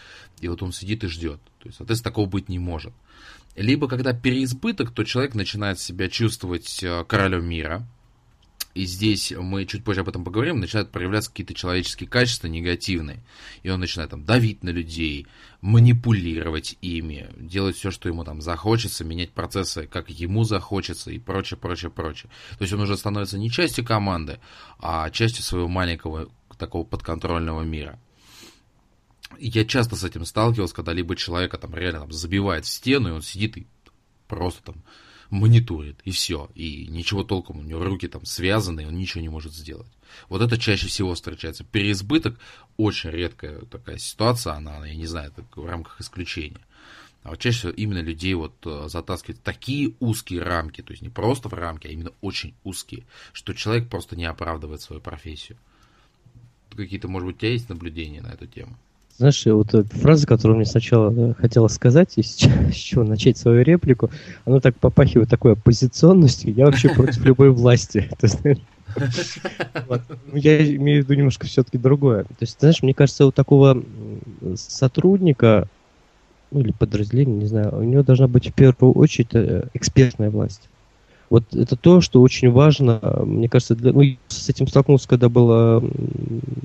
[0.41, 1.41] И вот он сидит и ждет.
[1.61, 2.93] То есть, соответственно, такого быть не может.
[3.59, 7.85] Либо когда переизбыток, то человек начинает себя чувствовать э, королем мира.
[8.75, 13.19] И здесь мы чуть позже об этом поговорим, начинают проявляться какие-то человеческие качества негативные.
[13.65, 15.27] И он начинает там давить на людей,
[15.61, 21.59] манипулировать ими, делать все, что ему там захочется, менять процессы, как ему захочется и прочее,
[21.59, 22.31] прочее, прочее.
[22.59, 24.39] То есть он уже становится не частью команды,
[24.79, 27.99] а частью своего маленького такого подконтрольного мира.
[29.39, 33.12] Я часто с этим сталкивался, когда либо человека там реально там, забивает в стену, и
[33.12, 33.66] он сидит и
[34.26, 34.83] просто там
[35.31, 36.51] мониторит, и все.
[36.55, 39.91] И ничего толком, у него руки там связаны, и он ничего не может сделать.
[40.29, 41.64] Вот это чаще всего встречается.
[41.64, 42.39] Переизбыток
[42.76, 46.61] очень редкая такая ситуация, она, я не знаю, это в рамках исключения.
[47.22, 51.11] А вот чаще всего именно людей вот э, затаскивают такие узкие рамки, то есть не
[51.11, 55.59] просто в рамки, а именно очень узкие, что человек просто не оправдывает свою профессию
[56.79, 58.79] какие-то, может быть, у тебя есть наблюдения на эту тему?
[59.19, 62.37] Знаешь, вот фраза, которую мне сначала да, хотела сказать, и с
[62.73, 64.11] чего начать свою реплику,
[64.45, 66.55] она так попахивает такой оппозиционностью.
[66.55, 68.09] Я вообще против любой власти.
[70.25, 72.25] Ну, я имею в виду немножко все-таки другое.
[72.25, 73.85] То есть, знаешь, мне кажется, у такого
[74.57, 75.69] сотрудника,
[76.51, 80.71] ну или подразделения, не знаю, у него должна быть в первую очередь э, экспертная власть.
[81.31, 85.51] Вот это то, что очень важно, мне кажется, для, ну, с этим столкнулся, когда был
[85.53, 85.81] э,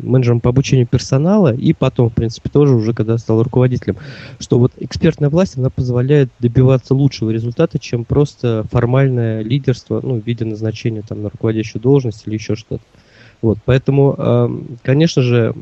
[0.01, 3.97] менеджером по обучению персонала, и потом, в принципе, тоже уже, когда стал руководителем,
[4.39, 10.25] что вот экспертная власть, она позволяет добиваться лучшего результата, чем просто формальное лидерство, ну, в
[10.25, 12.83] виде назначения там на руководящую должность или еще что-то.
[13.43, 15.53] Вот, поэтому, конечно же,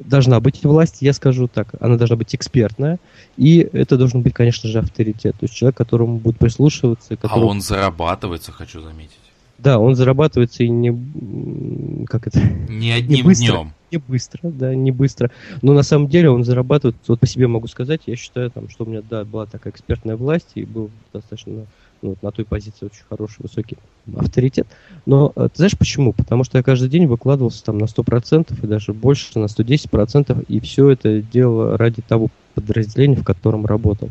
[0.00, 2.98] должна быть власть, я скажу так, она должна быть экспертная,
[3.36, 7.16] и это должен быть, конечно же, авторитет, то есть человек, которому будут прислушиваться.
[7.16, 7.42] Которому...
[7.42, 9.18] А он зарабатывается, хочу заметить.
[9.58, 12.06] Да, он зарабатывается и не...
[12.06, 12.40] Как это?
[12.40, 13.72] Не одним не быстро, днем.
[13.90, 15.30] Не быстро, да, не быстро.
[15.60, 18.84] Но на самом деле он зарабатывает, вот по себе могу сказать, я считаю, там, что
[18.84, 21.66] у меня, да, была такая экспертная власть, и был достаточно
[22.02, 23.76] ну, на той позиции очень хороший, высокий
[24.16, 24.66] авторитет.
[25.06, 26.12] Но э, ты знаешь почему?
[26.12, 30.60] Потому что я каждый день выкладывался там на 100% и даже больше, на 110%, и
[30.60, 34.10] все это делал ради того подразделения, в котором работал.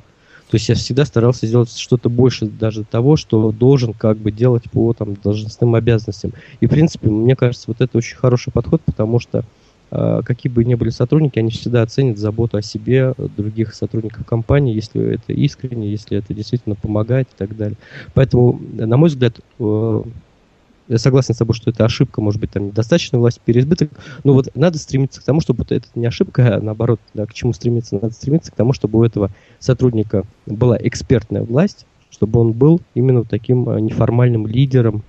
[0.49, 4.63] То есть я всегда старался сделать что-то больше даже того, что должен как бы делать
[4.71, 6.31] по там, должностным обязанностям.
[6.61, 9.43] И, в принципе, мне кажется, вот это очень хороший подход, потому что
[9.89, 15.15] какие бы ни были сотрудники, они всегда оценят заботу о себе других сотрудников компании, если
[15.15, 17.77] это искренне, если это действительно помогает и так далее.
[18.13, 20.03] Поэтому, на мой взгляд, э,
[20.87, 23.91] я согласен с тобой, что это ошибка, может быть, там недостаточная власть, переизбыток,
[24.23, 27.53] но вот надо стремиться к тому, чтобы это не ошибка, а наоборот, да, к чему
[27.53, 27.95] стремиться?
[27.95, 33.23] Надо стремиться к тому, чтобы у этого сотрудника была экспертная власть, чтобы он был именно
[33.23, 35.03] таким э, неформальным лидером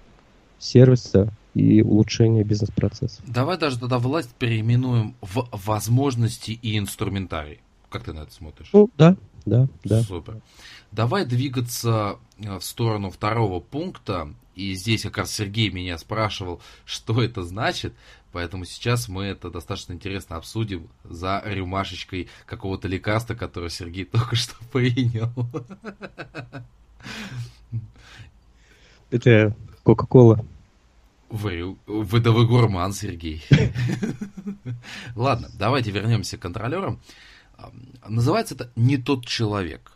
[0.59, 3.23] сервиса, и улучшение бизнес-процесса.
[3.27, 7.61] Давай даже тогда власть переименуем в возможности и инструментарий.
[7.91, 8.69] Как ты на это смотришь?
[8.73, 10.03] Ну, да, да, да.
[10.03, 10.41] Супер.
[10.93, 14.35] Давай двигаться э, в сторону второго пункта.
[14.55, 17.95] И здесь как раз Сергей меня спрашивал, что это значит.
[18.33, 24.55] Поэтому сейчас мы это достаточно интересно обсудим за рюмашечкой какого-то лекарства, которое Сергей только что
[24.71, 25.33] принял.
[29.11, 30.45] Это Кока-Кола.
[31.31, 33.45] Вы, вы да гурман, Сергей.
[35.15, 37.01] Ладно, давайте вернемся к контролерам.
[38.07, 39.93] Называется это «Не тот человек».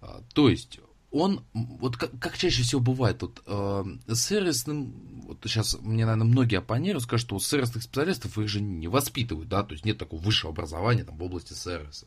[0.00, 4.92] А, то есть он, вот как, как чаще всего бывает, вот, э, сервисным,
[5.26, 9.48] вот сейчас мне, наверное, многие оппонируют, скажут, что у сервисных специалистов их же не воспитывают,
[9.48, 12.06] да, то есть нет такого высшего образования там в области сервиса.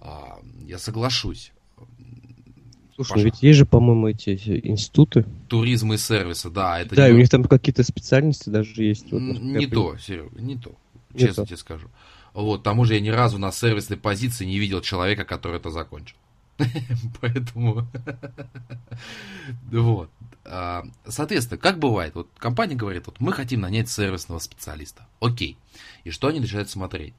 [0.00, 1.52] А, я соглашусь.
[2.98, 5.24] Слушай, ну ведь есть же, по-моему, эти институты.
[5.46, 6.80] Туризма и сервиса, да.
[6.80, 7.14] Это да, не...
[7.14, 9.12] у них там какие-то специальности даже есть.
[9.12, 10.74] Вот, не то, Серега, не то.
[11.14, 11.46] Не честно то.
[11.46, 11.88] тебе скажу.
[12.34, 16.16] Вот, тому же я ни разу на сервисной позиции не видел человека, который это закончил.
[17.20, 17.86] Поэтому...
[19.70, 20.10] вот.
[20.44, 25.06] А, соответственно, как бывает, вот компания говорит, вот мы хотим нанять сервисного специалиста.
[25.20, 25.56] Окей.
[26.02, 27.14] И что они начинают смотреть?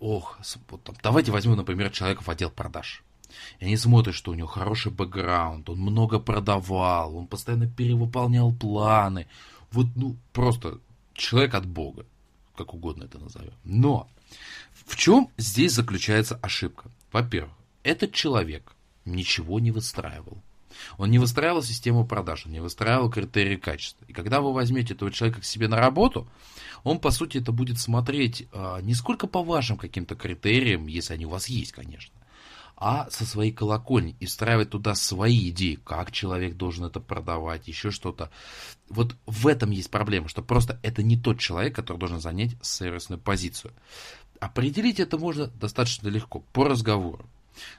[0.00, 3.04] Ох, вот там, давайте возьмем, например, человека в отдел продаж.
[3.58, 9.26] И они смотрят, что у него хороший бэкграунд, он много продавал, он постоянно перевыполнял планы.
[9.70, 10.78] Вот, ну, просто
[11.14, 12.06] человек от Бога,
[12.56, 13.54] как угодно это назовем.
[13.64, 14.08] Но
[14.86, 16.90] в чем здесь заключается ошибка?
[17.12, 17.52] Во-первых,
[17.82, 18.72] этот человек
[19.04, 20.42] ничего не выстраивал.
[20.98, 24.04] Он не выстраивал систему продаж, он не выстраивал критерии качества.
[24.08, 26.26] И когда вы возьмете этого человека к себе на работу,
[26.82, 31.26] он, по сути, это будет смотреть а, не сколько по вашим каким-то критериям, если они
[31.26, 32.14] у вас есть, конечно,
[32.84, 37.92] а со своей колокольни и встраивать туда свои идеи, как человек должен это продавать, еще
[37.92, 38.32] что-то.
[38.88, 43.20] Вот в этом есть проблема, что просто это не тот человек, который должен занять сервисную
[43.20, 43.72] позицию.
[44.40, 47.24] Определить это можно достаточно легко, по разговору.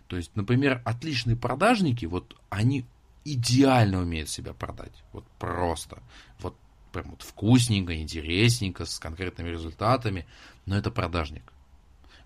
[0.08, 2.86] То есть, например, отличные продажники, вот они
[3.26, 5.04] идеально умеют себя продать.
[5.12, 6.02] Вот просто.
[6.40, 6.56] Вот
[6.94, 10.26] прям вот вкусненько, интересненько, с конкретными результатами.
[10.66, 11.44] Но это продажник.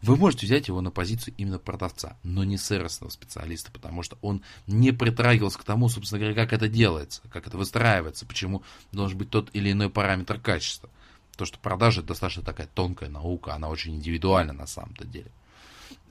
[0.02, 4.44] Вы можете взять его на позицию именно продавца, но не сервисного специалиста, потому что он
[4.68, 9.30] не притрагивался к тому, собственно говоря, как это делается, как это выстраивается, почему должен быть
[9.30, 10.90] тот или иной параметр качества.
[11.36, 15.32] То, что продажа это достаточно такая тонкая наука, она очень индивидуальна на самом-то деле.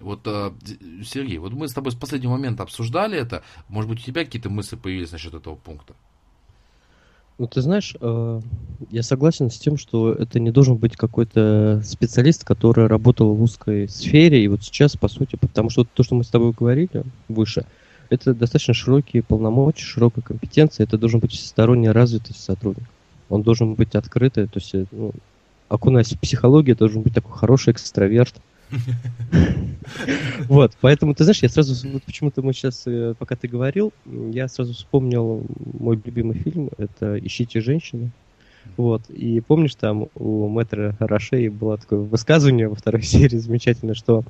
[0.00, 0.52] Вот, э,
[1.04, 3.42] Сергей, вот мы с тобой с последнего момента обсуждали это.
[3.68, 5.94] Может быть, у тебя какие-то мысли появились насчет этого пункта?
[7.38, 8.40] Ну, ты знаешь, э,
[8.90, 13.88] я согласен с тем, что это не должен быть какой-то специалист, который работал в узкой
[13.90, 17.66] сфере, и вот сейчас, по сути, потому что то, что мы с тобой говорили выше,
[18.08, 22.88] это достаточно широкие полномочия, широкая компетенция, это должен быть всесторонне развитый сотрудник.
[23.28, 25.12] Он должен быть открытый, то есть, э, ну,
[25.68, 28.40] окунаясь в психологию, должен быть такой хороший экстраверт,
[30.48, 34.48] вот, поэтому, ты знаешь, я сразу, вот почему-то мы сейчас, э, пока ты говорил, я
[34.48, 35.44] сразу вспомнил
[35.78, 38.10] мой любимый фильм, это «Ищите женщину».
[38.76, 44.24] Вот, и помнишь, там у мэтра Рашей было такое высказывание во второй серии замечательно, что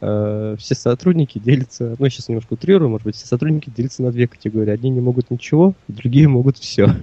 [0.00, 4.12] э, все сотрудники делятся, ну, я сейчас немножко утрирую, может быть, все сотрудники делятся на
[4.12, 4.70] две категории.
[4.70, 6.94] Одни не могут ничего, другие могут все.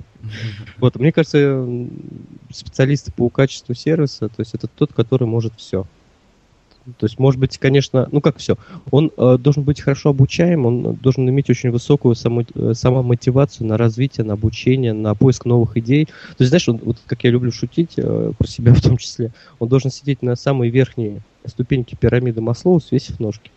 [0.80, 1.68] Вот, мне кажется,
[2.52, 5.86] специалисты по качеству сервиса, то есть это тот, который может все.
[6.98, 8.58] То есть, может быть, конечно, ну как все,
[8.92, 13.78] он э, должен быть хорошо обучаем, он должен иметь очень высокую само, э, самомотивацию на
[13.78, 16.06] развитие, на обучение, на поиск новых идей.
[16.06, 19.32] То есть, знаешь, он, вот как я люблю шутить э, про себя в том числе,
[19.60, 23.52] он должен сидеть на самой верхней ступеньке пирамиды Маслоу, свесив ножки.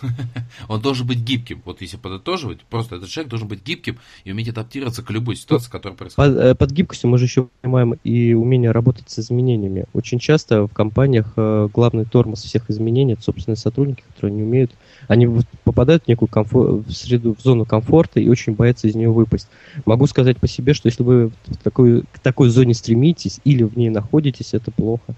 [0.68, 1.62] Он должен быть гибким.
[1.64, 5.70] Вот если подытоживать, просто этот человек должен быть гибким и уметь адаптироваться к любой ситуации,
[5.70, 6.34] которая происходит.
[6.34, 9.86] Под, э, под гибкостью мы же еще понимаем и умение работать с изменениями.
[9.92, 14.72] Очень часто в компаниях э, главный тормоз всех изменений это собственные сотрудники, которые не умеют,
[15.08, 15.28] они
[15.64, 19.48] попадают в некую комфор- в среду, в зону комфорта и очень боятся из нее выпасть.
[19.84, 23.76] Могу сказать по себе, что если вы в такой, к такой зоне стремитесь или в
[23.76, 25.14] ней находитесь, это плохо.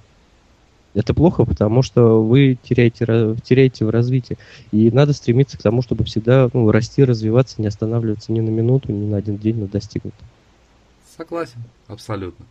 [0.95, 4.37] Это плохо, потому что вы теряете, теряете в развитии.
[4.73, 8.93] И надо стремиться к тому, чтобы всегда ну, расти, развиваться, не останавливаться ни на минуту,
[8.93, 10.27] ни на один день на достигнутом.
[11.17, 12.47] Согласен, абсолютно.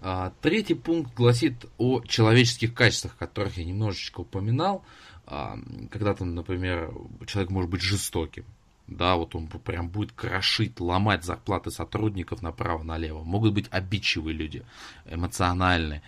[0.00, 4.82] А, третий пункт гласит о человеческих качествах, которых я немножечко упоминал.
[5.26, 5.58] А,
[5.90, 6.92] когда то, например,
[7.26, 8.44] человек может быть жестоким,
[8.86, 13.22] да, вот он прям будет крошить, ломать зарплаты сотрудников направо-налево.
[13.22, 14.62] Могут быть обидчивые люди,
[15.06, 16.02] эмоциональные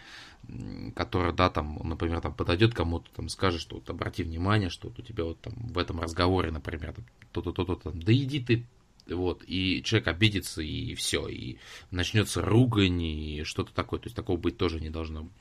[0.94, 4.98] который, да, там, например, там подойдет кому-то, там, скажет, что вот обрати внимание, что вот
[4.98, 6.94] у тебя вот там в этом разговоре, например,
[7.32, 8.66] то-то, то-то, там, да иди ты,
[9.06, 11.56] вот, и человек обидится, и все, и
[11.90, 15.32] начнется ругань, и что-то такое, то есть такого быть тоже не должно быть.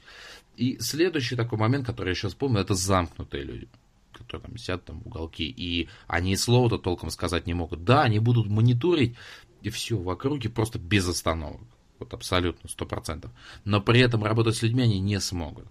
[0.56, 3.68] И следующий такой момент, который я сейчас помню, это замкнутые люди
[4.24, 7.84] которые там сидят там в уголке, и они слова-то толком сказать не могут.
[7.84, 9.16] Да, они будут мониторить,
[9.62, 11.62] и все в округе просто без остановок.
[12.00, 13.32] Вот абсолютно, сто процентов.
[13.64, 15.66] Но при этом работать с людьми они не смогут.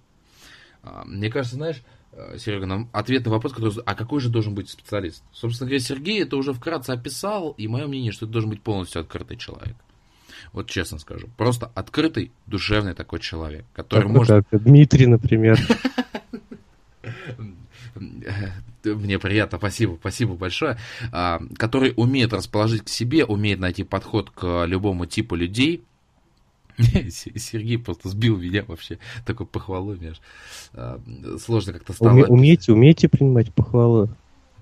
[0.83, 1.83] А, мне кажется, знаешь,
[2.13, 5.23] э, Серега, нам ответ на вопрос, который, а какой же должен быть специалист?
[5.33, 9.03] Собственно говоря, Сергей это уже вкратце описал, и мое мнение, что это должен быть полностью
[9.03, 9.77] открытый человек.
[10.53, 11.29] Вот честно скажу.
[11.37, 14.47] Просто открытый, душевный такой человек, который так, может...
[14.51, 15.59] Как, Дмитрий, например.
[18.85, 20.79] мне приятно, спасибо, спасибо большое,
[21.13, 25.83] а, который умеет расположить к себе, умеет найти подход к любому типу людей,
[27.11, 30.13] Сергей просто сбил меня вообще такой похвалой, мне
[30.75, 32.11] аж сложно как-то стало.
[32.11, 34.09] Уме, умеете, умеете принимать похвалы.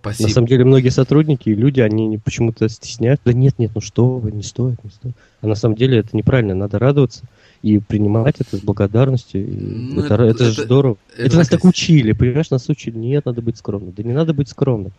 [0.00, 0.28] Спасибо.
[0.28, 3.26] На самом деле многие сотрудники и люди, они почему-то стесняются.
[3.26, 5.14] Да нет, нет, ну что вы, не стоит, не стоит.
[5.42, 7.24] А на самом деле это неправильно, надо радоваться
[7.62, 9.46] и принимать это с благодарностью.
[9.46, 10.96] Ну, это, это, это, это здорово.
[11.14, 12.96] Это, это нас так учили, понимаешь, нас учили.
[12.96, 13.92] Нет, надо быть скромным.
[13.92, 14.92] Да не надо быть скромным.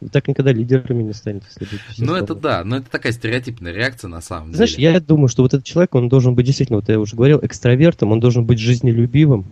[0.00, 3.72] Вы так никогда лидерами не станете, если будете Ну, это да, но это такая стереотипная
[3.72, 4.88] реакция на самом Знаешь, деле.
[4.88, 7.38] Знаешь, я думаю, что вот этот человек, он должен быть действительно, вот я уже говорил,
[7.42, 9.44] экстравертом, он должен быть жизнелюбивым,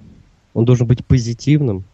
[0.54, 1.84] он должен быть позитивным,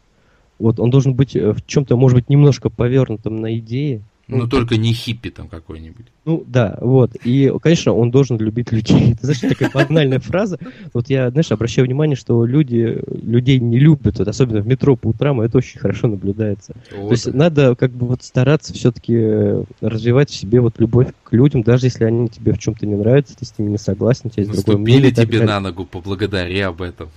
[0.60, 4.48] вот он должен быть э, в чем-то, может быть, немножко повернутым на идеи, ну, ну
[4.48, 6.06] только не хиппи там какой-нибудь.
[6.24, 7.14] Ну, да, вот.
[7.24, 9.14] И, конечно, он должен любить людей.
[9.20, 10.58] Ты знаешь, такая банальная фраза.
[10.92, 15.08] Вот я, знаешь, обращаю внимание, что люди людей не любят, вот, особенно в метро по
[15.08, 16.74] утрам, это очень хорошо наблюдается.
[16.96, 17.08] Вот.
[17.08, 21.32] То есть надо как бы вот стараться все-таки э, развивать в себе вот любовь к
[21.32, 24.28] людям, даже если они тебе в чем-то не нравятся, ты с ними не согласен, у
[24.30, 25.12] тебя есть другое мнение.
[25.12, 27.10] тебе на ногу, поблагодари об этом.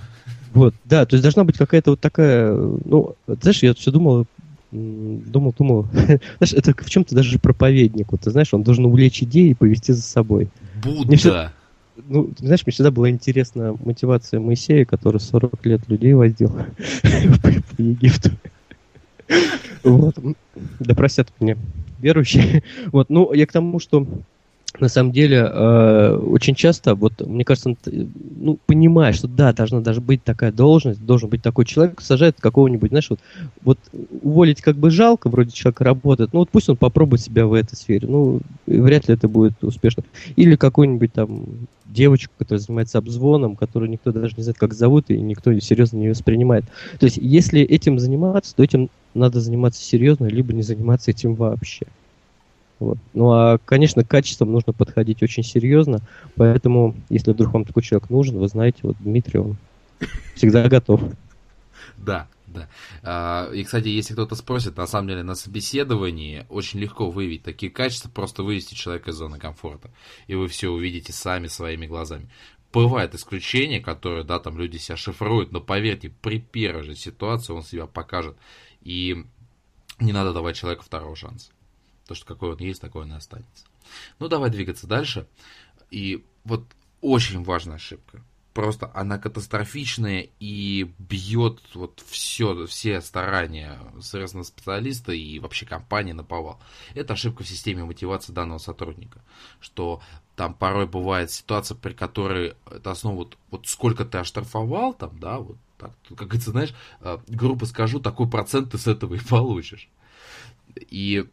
[0.53, 4.25] Вот, да, то есть должна быть какая-то вот такая, ну, знаешь, я все думал,
[4.71, 5.87] думал, думал.
[5.93, 8.11] знаешь, это в чем-то даже проповедник.
[8.11, 10.49] Вот, ты знаешь, он должен увлечь идеи и повести за собой.
[10.83, 11.07] Будда.
[11.07, 11.49] Мне все,
[11.95, 16.49] ну, ты знаешь, мне всегда была интересна мотивация Моисея, который 40 лет людей возил
[17.41, 18.31] по Египту.
[19.83, 20.15] Вот.
[20.79, 21.57] Да простят меня
[21.99, 22.63] верующие.
[22.91, 24.05] Вот, ну, я к тому, что
[24.79, 30.01] на самом деле э, очень часто, вот мне кажется, ну, понимая, что да, должна даже
[30.01, 33.19] быть такая должность, должен быть такой человек, сажает какого-нибудь, знаешь, вот,
[33.63, 33.79] вот
[34.21, 37.75] уволить как бы жалко, вроде человек работает, ну вот пусть он попробует себя в этой
[37.75, 40.03] сфере, ну вряд ли это будет успешно.
[40.35, 41.45] Или какой-нибудь там
[41.85, 46.09] девочку, которая занимается обзвоном, которую никто даже не знает, как зовут, и никто серьезно не
[46.09, 46.65] воспринимает.
[46.99, 51.87] То есть, если этим заниматься, то этим надо заниматься серьезно, либо не заниматься этим вообще.
[52.79, 52.97] Вот.
[53.13, 55.99] Ну а, конечно, к качествам нужно подходить очень серьезно,
[56.35, 59.57] поэтому, если вдруг вам такой человек нужен, вы знаете, вот Дмитрий, он
[60.35, 61.01] всегда готов.
[61.97, 62.67] Да, да.
[63.03, 67.71] А, и, кстати, если кто-то спросит, на самом деле на собеседовании очень легко выявить такие
[67.71, 69.89] качества, просто вывести человека из зоны комфорта.
[70.27, 72.29] И вы все увидите сами своими глазами.
[72.73, 77.63] Бывают исключения, которые, да, там люди себя шифруют, но поверьте, при первой же ситуации он
[77.63, 78.37] себя покажет.
[78.81, 79.25] И
[79.99, 81.49] не надо давать человеку второго шанса.
[82.07, 83.65] То, что какой он есть, такой он и останется.
[84.19, 85.27] Ну, давай двигаться дальше.
[85.91, 86.63] И вот
[87.01, 88.21] очень важная ошибка.
[88.53, 96.23] Просто она катастрофичная и бьет вот все, все старания сервисного специалиста и вообще компании на
[96.23, 96.59] повал.
[96.95, 99.21] Это ошибка в системе мотивации данного сотрудника.
[99.59, 100.01] Что
[100.35, 105.37] там порой бывает ситуация, при которой это основа вот, вот сколько ты оштрафовал там, да,
[105.37, 109.87] вот так, как говорится, знаешь, э, грубо скажу, такой процент ты с этого и получишь.
[110.75, 111.27] И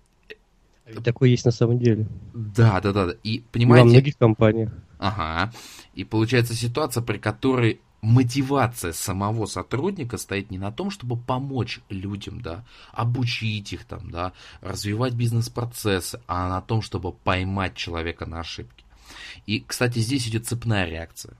[0.86, 2.06] и такое есть на самом деле.
[2.34, 3.14] Да, да, да.
[3.22, 3.84] И понимаете...
[3.84, 4.72] Во многих компаниях.
[4.98, 5.52] Ага.
[5.94, 12.42] И получается ситуация, при которой мотивация самого сотрудника стоит не на том, чтобы помочь людям,
[12.42, 18.84] да, обучить их там, да, развивать бизнес-процессы, а на том, чтобы поймать человека на ошибки.
[19.46, 21.34] И, кстати, здесь идет цепная реакция.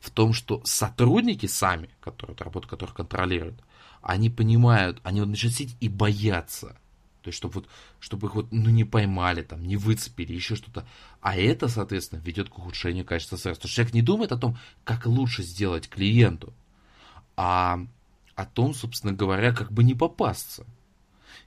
[0.00, 3.60] В том, что сотрудники сами, которые работу которых контролируют,
[4.00, 6.76] они понимают, они вот начинают сидеть и боятся
[7.24, 7.68] то есть, чтобы, вот,
[8.00, 10.86] чтобы их вот, ну, не поймали, там, не выцепили, еще что-то.
[11.22, 13.60] А это, соответственно, ведет к ухудшению качества сервиса.
[13.60, 16.52] Потому что человек не думает о том, как лучше сделать клиенту,
[17.34, 17.80] а
[18.34, 20.66] о том, собственно говоря, как бы не попасться.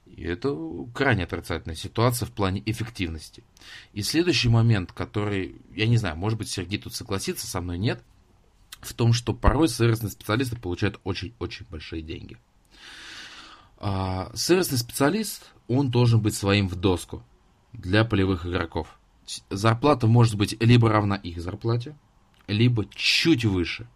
[0.04, 0.52] И это
[0.92, 3.44] крайне отрицательная ситуация в плане эффективности.
[3.92, 8.02] И следующий момент, который, я не знаю, может быть, Сергей тут согласится со мной, нет,
[8.80, 12.36] в том, что порой сервисные специалисты получают очень-очень большие деньги.
[13.80, 17.22] А, сервисный специалист, он должен быть своим в доску
[17.72, 18.98] для полевых игроков.
[19.50, 21.94] Зарплата может быть либо равна их зарплате,
[22.46, 23.86] либо чуть выше.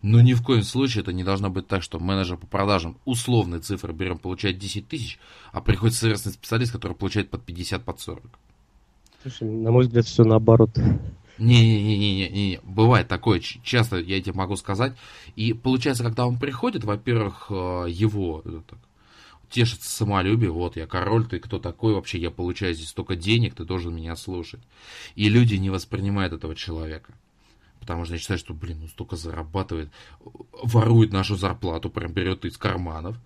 [0.00, 3.60] Но ни в коем случае это не должно быть так, что менеджер по продажам условные
[3.60, 5.18] цифры берем, получает 10 тысяч,
[5.52, 8.22] а приходит сервисный специалист, который получает под 50, под 40.
[9.22, 10.70] Слушай, на мой взгляд, все наоборот.
[11.38, 14.96] Не-не-не-не, не, бывает такое, часто я тебе могу сказать.
[15.36, 18.78] И получается, когда он приходит, во-первых, э, его так,
[19.50, 23.64] тешится самолюбие, вот я король, ты кто такой вообще, я получаю здесь столько денег, ты
[23.64, 24.60] должен меня слушать.
[25.14, 27.14] И люди не воспринимают этого человека.
[27.80, 29.90] Потому что они считают, что, блин, ну столько зарабатывает,
[30.62, 33.16] ворует нашу зарплату, прям берет из карманов.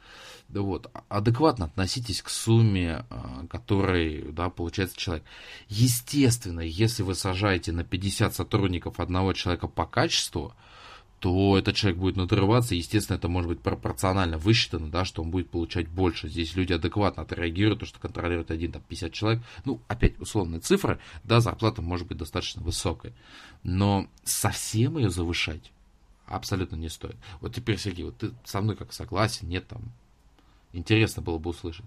[0.49, 5.25] Вот, адекватно относитесь к сумме, а, которой, да, получается человек.
[5.69, 10.55] Естественно, если вы сажаете на 50 сотрудников одного человека по качеству,
[11.23, 15.51] то этот человек будет надрываться, естественно, это может быть пропорционально высчитано, да, что он будет
[15.51, 16.29] получать больше.
[16.29, 19.41] Здесь люди адекватно отреагируют, то, что контролирует один, там, 50 человек.
[19.65, 23.13] Ну, опять, условные цифры, да, зарплата может быть достаточно высокой.
[23.63, 25.71] Но совсем ее завышать
[26.27, 27.15] абсолютно не стоит.
[27.41, 29.81] Вот теперь, Сергей, вот ты со мной как согласен, нет, там,
[30.73, 31.87] интересно было бы услышать.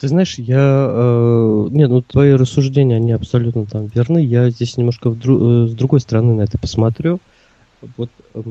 [0.00, 0.86] Ты знаешь, я...
[0.90, 4.18] Э, нет, ну твои рассуждения, они абсолютно там верны.
[4.18, 7.20] Я здесь немножко в дру, э, с другой стороны на это посмотрю.
[7.96, 8.42] Вот э,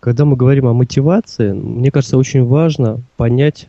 [0.00, 3.68] когда мы говорим о мотивации, мне кажется, очень важно понять,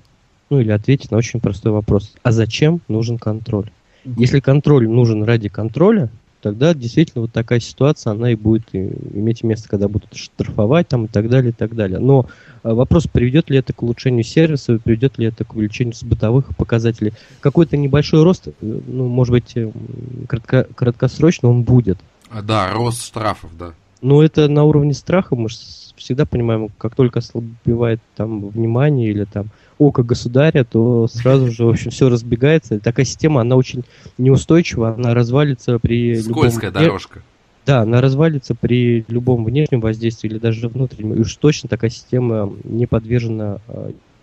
[0.49, 2.13] ну или ответить на очень простой вопрос.
[2.23, 3.69] А зачем нужен контроль?
[4.03, 6.09] Если контроль нужен ради контроля,
[6.41, 11.07] тогда действительно вот такая ситуация, она и будет иметь место, когда будут штрафовать там и
[11.07, 11.97] так далее, и так далее.
[11.97, 12.27] Но
[12.63, 17.13] э, вопрос, приведет ли это к улучшению сервиса, приведет ли это к увеличению бытовых показателей.
[17.39, 19.71] Какой-то небольшой рост, э, ну, может быть, э,
[20.27, 21.97] кратко, краткосрочно он будет.
[22.35, 23.73] А, да, рост штрафов, да.
[24.01, 25.47] Но это на уровне страха, мы
[25.95, 31.69] всегда понимаем, как только ослабевает там внимание или там око государя, то сразу же, в
[31.69, 32.79] общем, все разбегается.
[32.81, 33.83] Такая система, она очень
[34.17, 36.83] неустойчива, она развалится при Скользкая любом...
[36.83, 37.21] дорожка.
[37.65, 41.13] Да, она развалится при любом внешнем воздействии или даже внутреннем.
[41.13, 43.59] И уж точно такая система не подвержена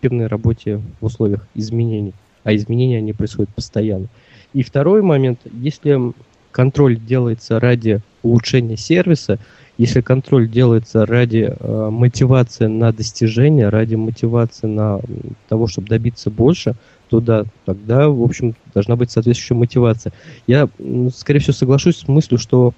[0.03, 2.13] эффективной работе в условиях изменений.
[2.45, 4.09] А изменения, они происходят постоянно.
[4.53, 6.13] И второй момент, если
[6.53, 9.39] контроль делается ради улучшения сервиса,
[9.79, 15.01] если контроль делается ради э, мотивации на достижение, ради мотивации на
[15.49, 16.75] того, чтобы добиться больше,
[17.09, 20.13] то да, тогда, в общем, должна быть соответствующая мотивация.
[20.47, 20.69] Я,
[21.15, 22.75] скорее всего, соглашусь с мыслью, что,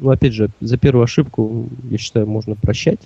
[0.00, 3.00] ну, опять же, за первую ошибку, я считаю, можно прощать.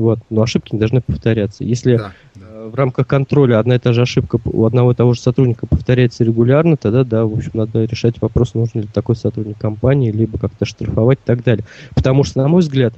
[0.00, 1.62] Вот, но ошибки не должны повторяться.
[1.62, 2.46] Если да, да.
[2.46, 5.66] Э, в рамках контроля одна и та же ошибка у одного и того же сотрудника
[5.66, 10.38] повторяется регулярно, тогда, да, в общем, надо решать вопрос, нужен ли такой сотрудник компании, либо
[10.38, 11.66] как-то штрафовать и так далее.
[11.94, 12.94] Потому что, на мой взгляд,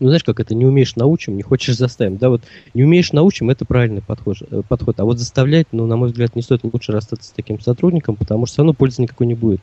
[0.00, 2.16] ну, знаешь, как это, не умеешь научим, не хочешь заставим.
[2.16, 2.42] Да, вот
[2.74, 4.98] не умеешь научим, это правильный подход, э, подход.
[4.98, 8.46] А вот заставлять, ну, на мой взгляд, не стоит лучше расстаться с таким сотрудником, потому
[8.46, 9.60] что все равно пользы никакой не будет.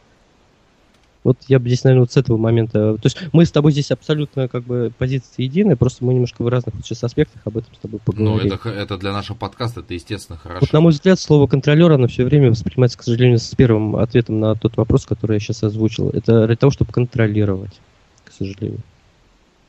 [1.23, 2.95] Вот я бы здесь, наверное, вот с этого момента...
[2.95, 6.47] То есть мы с тобой здесь абсолютно как бы позиции едины, просто мы немножко в
[6.47, 8.49] разных сейчас аспектах об этом с тобой поговорим.
[8.49, 10.59] Ну, это, это для нашего подкаста, это естественно хорошо.
[10.61, 14.39] Вот, на мой взгляд, слово контролер, оно все время воспринимается, к сожалению, с первым ответом
[14.39, 16.09] на тот вопрос, который я сейчас озвучил.
[16.09, 17.79] Это для того, чтобы контролировать,
[18.23, 18.81] к сожалению.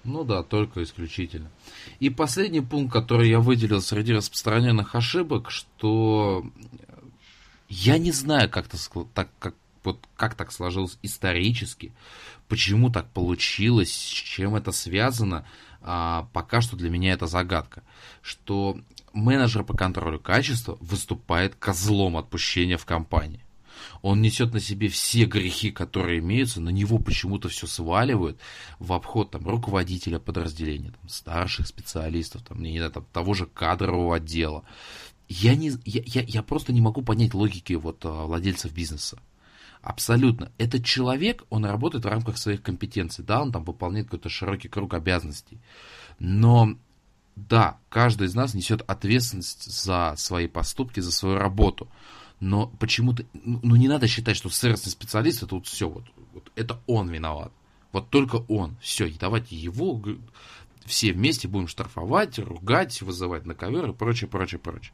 [0.04, 1.50] Ну да, только исключительно.
[2.00, 6.44] И последний пункт, который я выделил среди распространенных ошибок, что
[7.68, 9.54] я не знаю, как, -то, так, как,
[9.88, 11.92] вот как так сложилось исторически,
[12.48, 15.46] почему так получилось, с чем это связано,
[15.80, 17.82] а, пока что для меня это загадка.
[18.22, 18.78] Что
[19.12, 23.44] менеджер по контролю качества выступает козлом отпущения в компании.
[24.02, 28.38] Он несет на себе все грехи, которые имеются, на него почему-то все сваливают
[28.78, 34.16] в обход там, руководителя подразделения, там, старших специалистов, там, не знаю, там, того же кадрового
[34.16, 34.64] отдела.
[35.28, 39.18] Я, не, я, я, я просто не могу понять логики вот, а, владельцев бизнеса.
[39.82, 40.50] Абсолютно.
[40.58, 44.94] Этот человек, он работает в рамках своих компетенций, да, он там выполняет какой-то широкий круг
[44.94, 45.58] обязанностей.
[46.18, 46.76] Но
[47.36, 51.88] да, каждый из нас несет ответственность за свои поступки, за свою работу.
[52.40, 56.50] Но почему-то, ну, ну не надо считать, что сервисный специалист это вот все, вот, вот
[56.56, 57.52] это он виноват.
[57.92, 58.76] Вот только он.
[58.80, 60.02] Все, и давайте его
[60.84, 64.92] все вместе будем штрафовать, ругать, вызывать на ковер и прочее, прочее, прочее.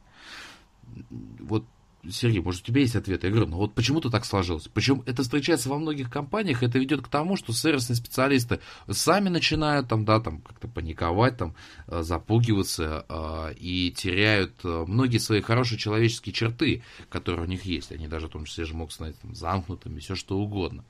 [1.41, 1.65] Вот
[2.11, 3.25] Сергей, может, у тебя есть ответ?
[3.25, 4.69] Я говорю, ну вот почему-то так сложилось.
[4.73, 9.89] Причем это встречается во многих компаниях, это ведет к тому, что сервисные специалисты сами начинают
[9.89, 11.55] там, да, там как-то паниковать, там,
[11.87, 17.93] э, запугиваться э, и теряют э, многие свои хорошие человеческие черты, которые у них есть.
[17.93, 20.85] Они даже в том числе же могут стать там, замкнутыми, все что угодно.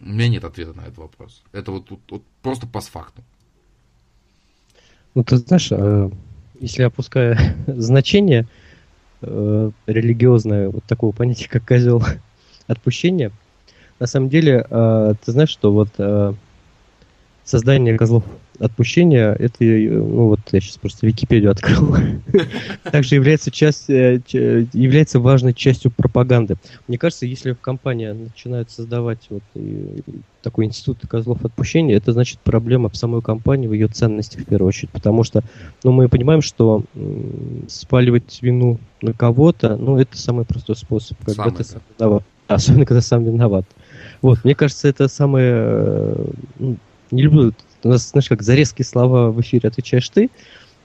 [0.00, 1.42] У меня нет ответа на этот вопрос.
[1.52, 3.24] Это вот, вот, вот просто постфактум.
[5.14, 5.70] Ну, ты знаешь,
[6.60, 8.46] если опуская значение,
[9.22, 12.02] э, религиозное вот такого понятия, как козел
[12.66, 13.32] отпущения.
[13.98, 16.32] На самом деле, э, ты знаешь, что вот э,
[17.44, 18.24] создание козлов
[18.60, 21.96] отпущения, это, ну вот я сейчас просто Википедию открыл,
[22.84, 24.20] также является, часть, э,
[24.72, 26.56] является важной частью пропаганды.
[26.86, 29.42] Мне кажется, если компания начинает создавать вот
[30.42, 34.68] такой институт козлов отпущения, это значит проблема в самой компании, в ее ценности в первую
[34.68, 35.42] очередь, потому что
[35.82, 36.84] ну, мы понимаем, что
[37.68, 42.84] спаливать вину на кого-то, ну это самый простой способ, когда самый, ты сам виноват, особенно
[42.84, 43.64] когда сам виноват.
[44.20, 46.26] Вот, мне кажется, это самое э,
[46.58, 46.76] ну,
[47.10, 47.52] не люблю,
[47.84, 50.30] у нас, знаешь, как за резкие слова в эфире отвечаешь ты,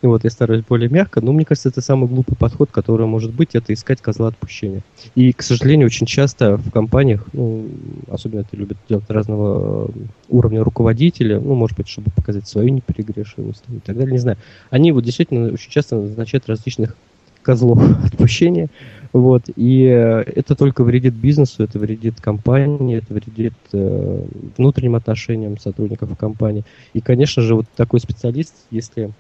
[0.01, 3.55] Вот, я стараюсь более мягко, но мне кажется, это самый глупый подход, который может быть,
[3.55, 4.81] это искать козла отпущения.
[5.15, 7.67] И, к сожалению, очень часто в компаниях, ну,
[8.09, 9.91] особенно это любят делать разного э,
[10.29, 14.37] уровня руководители, ну, может быть, чтобы показать свою неперегрешимость и так далее, не знаю.
[14.69, 16.95] Они вот действительно очень часто назначают различных
[17.41, 18.69] козлов отпущения,
[19.16, 24.26] вот, и э, это только вредит бизнесу, это вредит компании, это вредит э,
[24.57, 26.66] внутренним отношениям сотрудников компании.
[26.91, 29.11] И, конечно же, вот такой специалист, если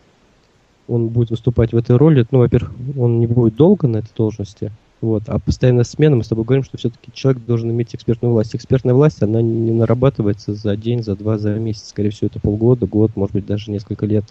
[0.89, 4.69] он будет выступать в этой роли, ну, во-первых, он не будет долго на этой должности,
[4.99, 8.53] вот, а постоянная смена, мы с тобой говорим, что все-таки человек должен иметь экспертную власть.
[8.53, 11.87] Экспертная власть, она не нарабатывается за день, за два, за месяц.
[11.87, 14.25] Скорее всего, это полгода, год, может быть, даже несколько лет.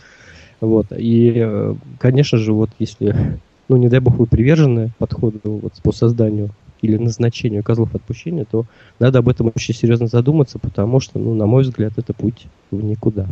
[0.61, 0.89] Вот.
[0.95, 5.93] И, э, конечно же, вот если, ну, не дай бог, вы привержены подходу вот, по
[5.93, 6.51] созданию
[6.83, 8.67] или назначению козлов отпущения, то
[8.99, 12.83] надо об этом очень серьезно задуматься, потому что, ну, на мой взгляд, это путь в
[12.83, 13.27] никуда.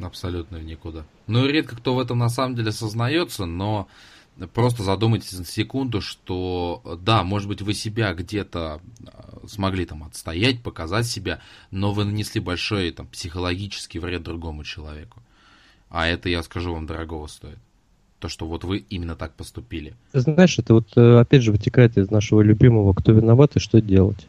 [0.00, 1.04] Абсолютно в никуда.
[1.26, 3.88] Ну, редко кто в этом на самом деле сознается, но
[4.52, 10.62] просто задумайтесь на секунду, что да, может быть, вы себя где-то а, смогли там отстоять,
[10.62, 15.22] показать себя, но вы нанесли большой там психологический вред другому человеку.
[15.90, 17.58] А это, я скажу вам, дорогого стоит.
[18.24, 19.92] То, что вот вы именно так поступили.
[20.14, 24.26] Знаешь, это вот э, опять же вытекает из нашего любимого «Кто виноват и что делать?».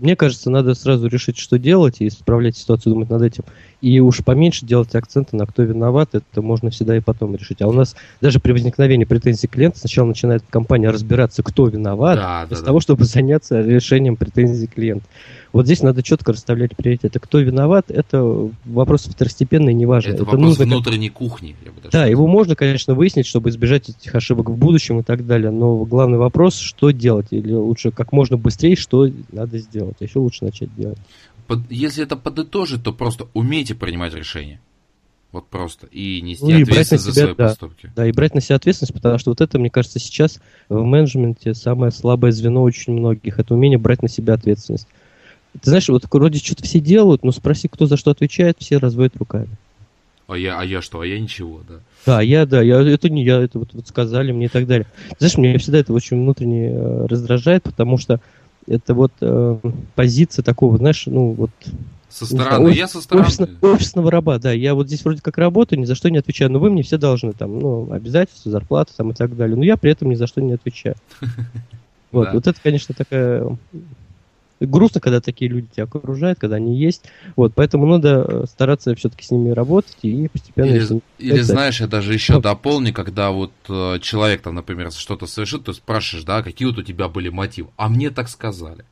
[0.00, 3.44] Мне кажется, надо сразу решить, что делать, и исправлять ситуацию, думать над этим.
[3.80, 7.62] И уж поменьше делать акценты на кто виноват, это можно всегда и потом решить.
[7.62, 12.44] А у нас даже при возникновении претензий клиента сначала начинает компания разбираться, кто виноват, да,
[12.46, 12.82] вместо да, того, да.
[12.82, 15.06] чтобы заняться решением претензий клиента.
[15.52, 17.18] Вот здесь надо четко расставлять приоритеты.
[17.18, 20.10] Кто виноват, это вопрос второстепенный, неважно.
[20.10, 21.18] Это, это вопрос нужно внутренней как...
[21.18, 21.56] кухни.
[21.64, 22.10] да, сказать.
[22.10, 25.50] его можно, конечно, выяснить, чтобы избежать этих ошибок в будущем и так далее.
[25.50, 27.26] Но главный вопрос, что делать?
[27.30, 29.89] Или лучше как можно быстрее, что надо сделать.
[29.98, 30.98] А еще лучше начать делать.
[31.46, 34.60] Под, если это подытожить, то просто умейте принимать решения.
[35.32, 35.86] Вот просто.
[35.88, 37.92] И нести ну, и ответственность себя, за свои да, поступки.
[37.94, 41.54] Да, и брать на себя ответственность, потому что вот это, мне кажется, сейчас в менеджменте
[41.54, 43.38] самое слабое звено очень многих.
[43.38, 44.88] Это умение брать на себя ответственность.
[45.52, 49.16] Ты знаешь, вот вроде что-то все делают, но спроси, кто за что отвечает, все разводят
[49.16, 49.50] руками.
[50.28, 51.00] А я, а я что?
[51.00, 51.80] А я ничего, да.
[52.06, 54.86] Да, я, да, я, это не я, это вот, вот сказали мне и так далее.
[55.18, 58.20] Знаешь, мне всегда это очень внутренне э, раздражает, потому что
[58.66, 59.56] это вот э,
[59.94, 61.50] позиция такого, знаешь, ну вот...
[62.08, 63.26] Со стороны, знаю, я со стороны.
[63.26, 64.52] Офисно, офисного раба, да.
[64.52, 66.98] Я вот здесь вроде как работаю, ни за что не отвечаю, но вы мне все
[66.98, 69.56] должны, там, ну, обязательства, зарплата там и так далее.
[69.56, 70.96] Но я при этом ни за что не отвечаю.
[72.12, 73.56] Вот, вот это, конечно, такая
[74.60, 77.04] грустно, когда такие люди тебя окружают, когда они есть.
[77.36, 80.66] Вот, поэтому надо э, стараться все-таки с ними работать и постепенно...
[80.66, 85.26] Или, или знаешь, я даже еще ну, дополню, когда вот э, человек там, например, что-то
[85.26, 87.70] совершит, ты спрашиваешь, да, какие вот у тебя были мотивы.
[87.76, 88.84] А мне так сказали.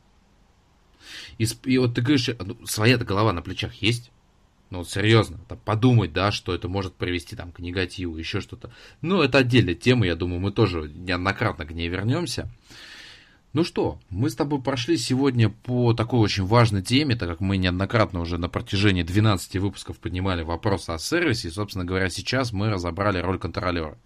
[1.37, 4.11] И, и вот ты говоришь, ну, своя-то голова на плечах есть?
[4.69, 8.71] Ну, вот серьезно, там, подумать, да, что это может привести там к негативу, еще что-то.
[9.01, 12.49] Ну, это отдельная тема, я думаю, мы тоже неоднократно к ней вернемся.
[13.51, 17.57] Ну что, мы с тобой прошли сегодня по такой очень важной теме, так как мы
[17.57, 22.69] неоднократно уже на протяжении 12 выпусков поднимали вопросы о сервисе, и, собственно говоря, сейчас мы
[22.69, 23.97] разобрали роль контролера.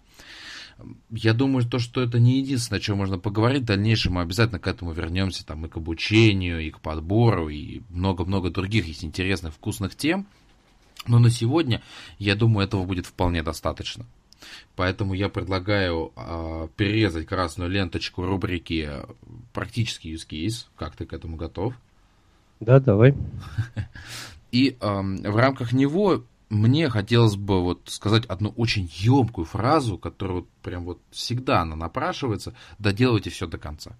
[1.10, 3.62] Я думаю, то, что это не единственное, о чем можно поговорить.
[3.62, 7.82] В дальнейшем мы обязательно к этому вернемся, там, и к обучению, и к подбору, и
[7.90, 10.26] много-много других есть интересных, вкусных тем.
[11.06, 11.82] Но на сегодня,
[12.18, 14.06] я думаю, этого будет вполне достаточно.
[14.76, 18.90] Поэтому я предлагаю э, перерезать красную ленточку рубрики
[19.52, 20.66] «Практический use case».
[20.76, 21.74] Как ты к этому готов?
[22.60, 23.14] Да, давай.
[24.52, 30.38] И э, в рамках него мне хотелось бы вот сказать одну очень емкую фразу, которая
[30.38, 33.96] вот прям вот всегда она напрашивается, доделывайте все до конца.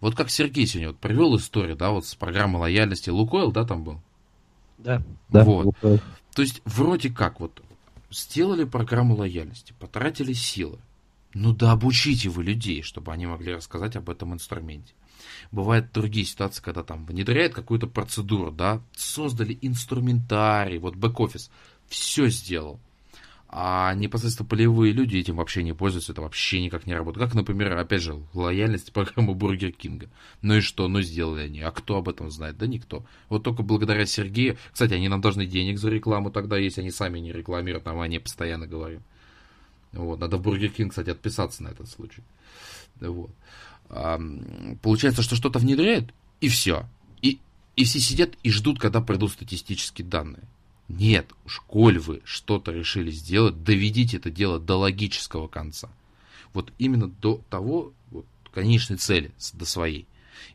[0.00, 3.84] Вот как Сергей сегодня вот привел историю, да, вот с программы лояльности Лукойл, да, там
[3.84, 4.00] был?
[4.78, 5.44] Да, да.
[5.44, 5.66] Вот.
[5.66, 6.00] Лукойл.
[6.34, 7.62] То есть вроде как вот
[8.10, 10.78] Сделали программу лояльности, потратили силы.
[11.34, 14.94] Ну да обучите вы людей, чтобы они могли рассказать об этом инструменте.
[15.50, 21.50] Бывают другие ситуации, когда там внедряют какую-то процедуру, да, создали инструментарий, вот бэк-офис,
[21.88, 22.80] все сделал
[23.50, 27.26] а непосредственно полевые люди этим вообще не пользуются, это вообще никак не работает.
[27.26, 30.08] Как, например, опять же, лояльность программы Бургер Кинга.
[30.42, 32.58] Ну и что, ну сделали они, а кто об этом знает?
[32.58, 33.06] Да никто.
[33.30, 37.20] Вот только благодаря Сергею, кстати, они нам должны денег за рекламу тогда, если они сами
[37.20, 39.02] не рекламируют, нам они постоянно говорим.
[39.92, 42.22] Вот, надо в Бургер Кинг, кстати, отписаться на этот случай.
[43.00, 43.30] Вот.
[43.88, 44.20] А,
[44.82, 46.12] получается, что что-то внедряет,
[46.42, 46.84] и все.
[47.22, 47.38] И,
[47.76, 50.44] и все сидят и ждут, когда придут статистические данные.
[50.88, 55.90] Нет, уж коль вы что-то решили сделать, доведите это дело до логического конца.
[56.54, 60.06] Вот именно до того, вот, конечной цели, до своей.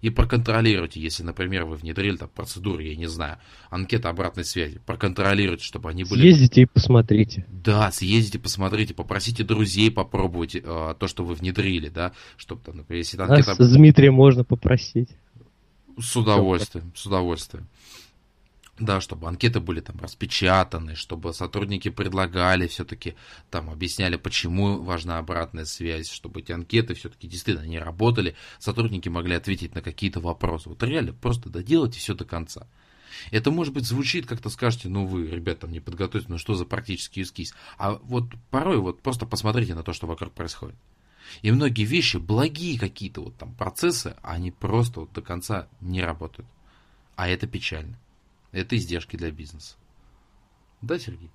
[0.02, 3.38] И проконтролируйте, если, например, вы внедрили там процедуру, я не знаю,
[3.70, 6.22] анкета обратной связи, проконтролируйте, чтобы они были...
[6.22, 7.46] Съездите и посмотрите.
[7.50, 13.00] Да, съездите, посмотрите, попросите друзей попробовать э, то, что вы внедрили, да, чтобы там, например,
[13.00, 13.52] если анкета...
[13.52, 15.10] А с Дмитрием можно попросить.
[15.98, 17.68] С удовольствием, с удовольствием.
[18.80, 23.16] Да, чтобы анкеты были там распечатаны, чтобы сотрудники предлагали все-таки,
[23.52, 29.36] там объясняли, почему важна обратная связь, чтобы эти анкеты все-таки действительно не работали, сотрудники могли
[29.36, 30.70] ответить на какие-то вопросы.
[30.70, 32.66] Вот реально, просто доделайте все до конца.
[33.30, 36.66] Это, может быть, звучит, как-то скажете, ну вы, ребята, там не подготовились, ну что за
[36.66, 37.54] практический эскиз.
[37.78, 40.76] А вот порой вот просто посмотрите на то, что вокруг происходит.
[41.44, 46.50] И многие вещи, благие какие-то вот там процессы, они просто вот до конца не работают.
[47.16, 48.00] А это печально.
[48.54, 49.76] Это издержки для бизнеса.
[50.82, 51.30] Да, Сергей?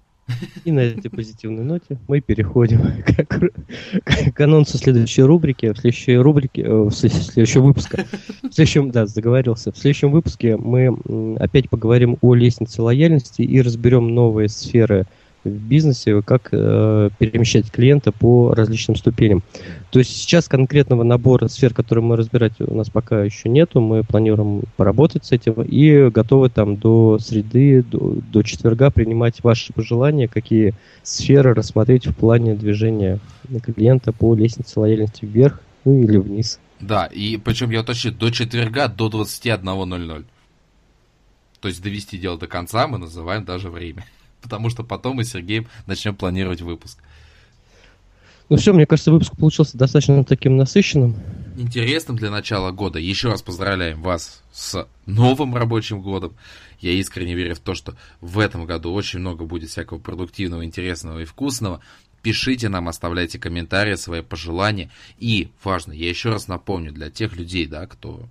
[0.65, 5.73] И на этой позитивной ноте мы переходим к, к анонсу следующей рубрики.
[5.73, 8.07] В следующей рубрике, э, в следующем выпуске,
[8.43, 9.73] в следующем, да, заговорился.
[9.73, 10.97] В следующем выпуске мы
[11.39, 15.07] опять поговорим о лестнице лояльности и разберем новые сферы
[15.49, 19.43] в бизнесе, как э, перемещать клиента по различным ступеням.
[19.91, 23.81] То есть сейчас конкретного набора сфер, которые мы разбирать у нас пока еще нету.
[23.81, 29.73] Мы планируем поработать с этим и готовы там до среды, до, до четверга принимать ваши
[29.73, 33.19] пожелания, какие сферы рассмотреть в плане движения
[33.63, 36.61] клиента по лестнице лояльности вверх ну, или вниз.
[36.81, 40.25] Да, и причем я уточню, до четверга до 21.00.
[41.61, 44.05] То есть довести дело до конца мы называем даже время
[44.41, 46.99] потому что потом мы с Сергеем начнем планировать выпуск.
[48.49, 51.17] Ну все, мне кажется, выпуск получился достаточно таким насыщенным.
[51.59, 52.99] Интересным для начала года.
[52.99, 56.35] Еще раз поздравляем вас с новым рабочим годом.
[56.81, 61.21] Я искренне верю в то, что в этом году очень много будет всякого продуктивного, интересного
[61.21, 61.81] и вкусного.
[62.23, 64.91] Пишите нам, оставляйте комментарии, свои пожелания.
[65.19, 68.29] И важно, я еще раз напомню для тех людей, да, кто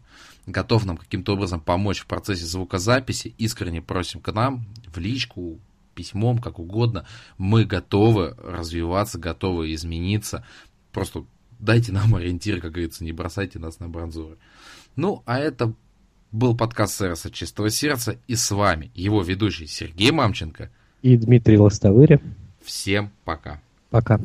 [0.48, 5.60] готов нам каким-то образом помочь в процессе звукозаписи, искренне просим к нам в личку,
[5.98, 7.06] письмом, как угодно.
[7.38, 10.46] Мы готовы развиваться, готовы измениться.
[10.92, 11.26] Просто
[11.60, 14.38] дайте нам ориентир, как говорится, не бросайте нас на бронзуры.
[14.96, 15.74] Ну, а это
[16.32, 20.70] был подкаст «Сервиса чистого сердца» и с вами его ведущий Сергей Мамченко
[21.02, 22.22] и Дмитрий Лостовыря.
[22.62, 23.62] Всем пока.
[23.90, 24.20] Пока.